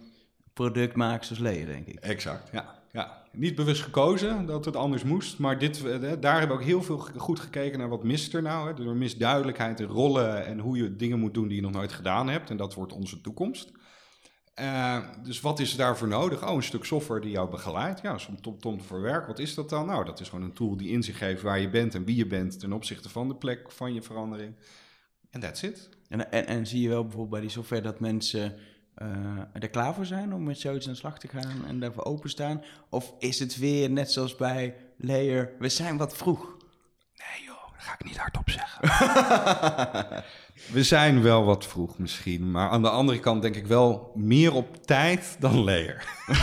[0.52, 1.98] product zoals leden, denk ik.
[1.98, 2.82] Exact, ja.
[2.92, 3.22] ja.
[3.32, 6.82] Niet bewust gekozen dat het anders moest, maar dit, eh, daar hebben we ook heel
[6.82, 8.68] veel goed gekeken naar wat mist er nou.
[8.68, 8.74] Hè.
[8.74, 12.28] Door misduidelijkheid in rollen en hoe je dingen moet doen die je nog nooit gedaan
[12.28, 12.50] hebt.
[12.50, 13.72] En dat wordt onze toekomst.
[14.61, 16.48] Uh, dus wat is daarvoor nodig?
[16.48, 18.00] Oh, een stuk software die jou begeleidt.
[18.00, 19.26] Ja, soms tom, tom voor werk.
[19.26, 19.86] Wat is dat dan?
[19.86, 22.26] Nou, dat is gewoon een tool die inzicht geeft waar je bent en wie je
[22.26, 24.55] bent ten opzichte van de plek van je verandering.
[25.30, 25.88] En that's it.
[26.09, 28.57] En, en, en, zie je wel bijvoorbeeld bij die software dat mensen
[29.02, 32.05] uh, er klaar voor zijn om met zoiets aan de slag te gaan en daarvoor
[32.05, 32.62] openstaan?
[32.88, 36.57] Of is het weer net zoals bij Layer, we zijn wat vroeg?
[37.16, 38.82] Nee joh, dat ga ik niet hardop zeggen.
[40.72, 44.52] We zijn wel wat vroeg misschien, maar aan de andere kant denk ik wel meer
[44.52, 46.05] op tijd dan leer.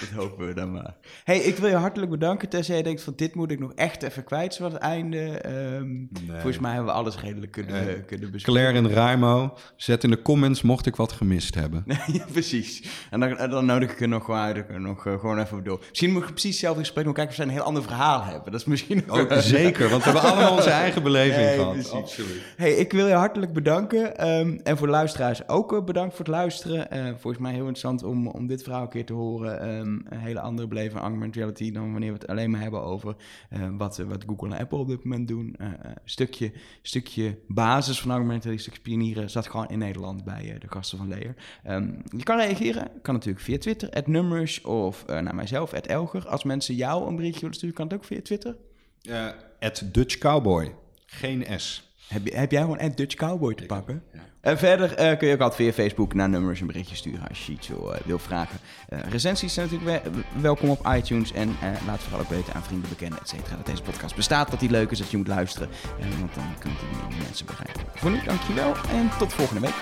[0.00, 0.94] dat hopen we dan maar.
[1.24, 2.48] hey, ik wil je hartelijk bedanken.
[2.48, 5.48] Tenzij je denkt van dit moet ik nog echt even kwijt zoals het einde.
[5.76, 8.02] Um, Volgens mij hebben we alles redelijk kunnen, nee.
[8.02, 8.62] kunnen bespreken.
[8.62, 11.84] Claire en Raimo, zet in de comments mocht ik wat gemist hebben.
[12.12, 12.82] ja, precies.
[13.10, 15.84] En dan, dan nodig ik er nog gewoon, nog gewoon even door.
[15.88, 18.52] Misschien moet ik precies hetzelfde gesprek nog kijken of ze een heel ander verhaal hebben.
[18.52, 19.32] Dat is misschien ook...
[19.32, 21.72] zeker, want we hebben allemaal onze eigen beleving nee, gehad.
[21.72, 21.92] Precies.
[21.92, 22.37] Absoluut.
[22.56, 24.28] Hey, ik wil je hartelijk bedanken.
[24.28, 26.96] Um, en voor de luisteraars ook uh, bedankt voor het luisteren.
[26.96, 29.78] Uh, volgens mij heel interessant om, om dit verhaal een keer te horen.
[29.78, 33.16] Um, een hele andere beleving augmented reality dan wanneer we het alleen maar hebben over
[33.52, 35.54] uh, wat, wat Google en Apple op dit moment doen.
[35.58, 40.68] een stukje, stukje basis van augmented reality, stukje pionieren, zat gewoon in Nederland bij de
[40.68, 41.34] gasten van Layer.
[41.68, 46.28] Um, je kan reageren, kan natuurlijk via Twitter, numbers of naar mijzelf, Elger.
[46.28, 48.56] Als mensen jou een berichtje willen sturen, kan het ook via Twitter.
[49.60, 50.74] At Dutch Cowboy,
[51.06, 51.87] geen S.
[52.08, 54.02] Heb, heb jij gewoon een Dutch Cowboy te pakken?
[54.40, 57.46] En verder uh, kun je ook altijd via Facebook naar nummers een berichtje sturen als
[57.46, 58.58] je iets wil, uh, wil vragen.
[58.88, 61.32] Uh, recensies zijn natuurlijk we welkom op iTunes.
[61.32, 61.56] En
[61.86, 64.50] laat vooral ook weten aan vrienden, bekenden, et cetera, dat deze podcast bestaat.
[64.50, 65.68] Dat die leuk is, dat je moet luisteren.
[66.18, 67.82] want dan kunt je meer mensen bereiken.
[67.94, 69.76] Voor nu, dankjewel en tot volgende week.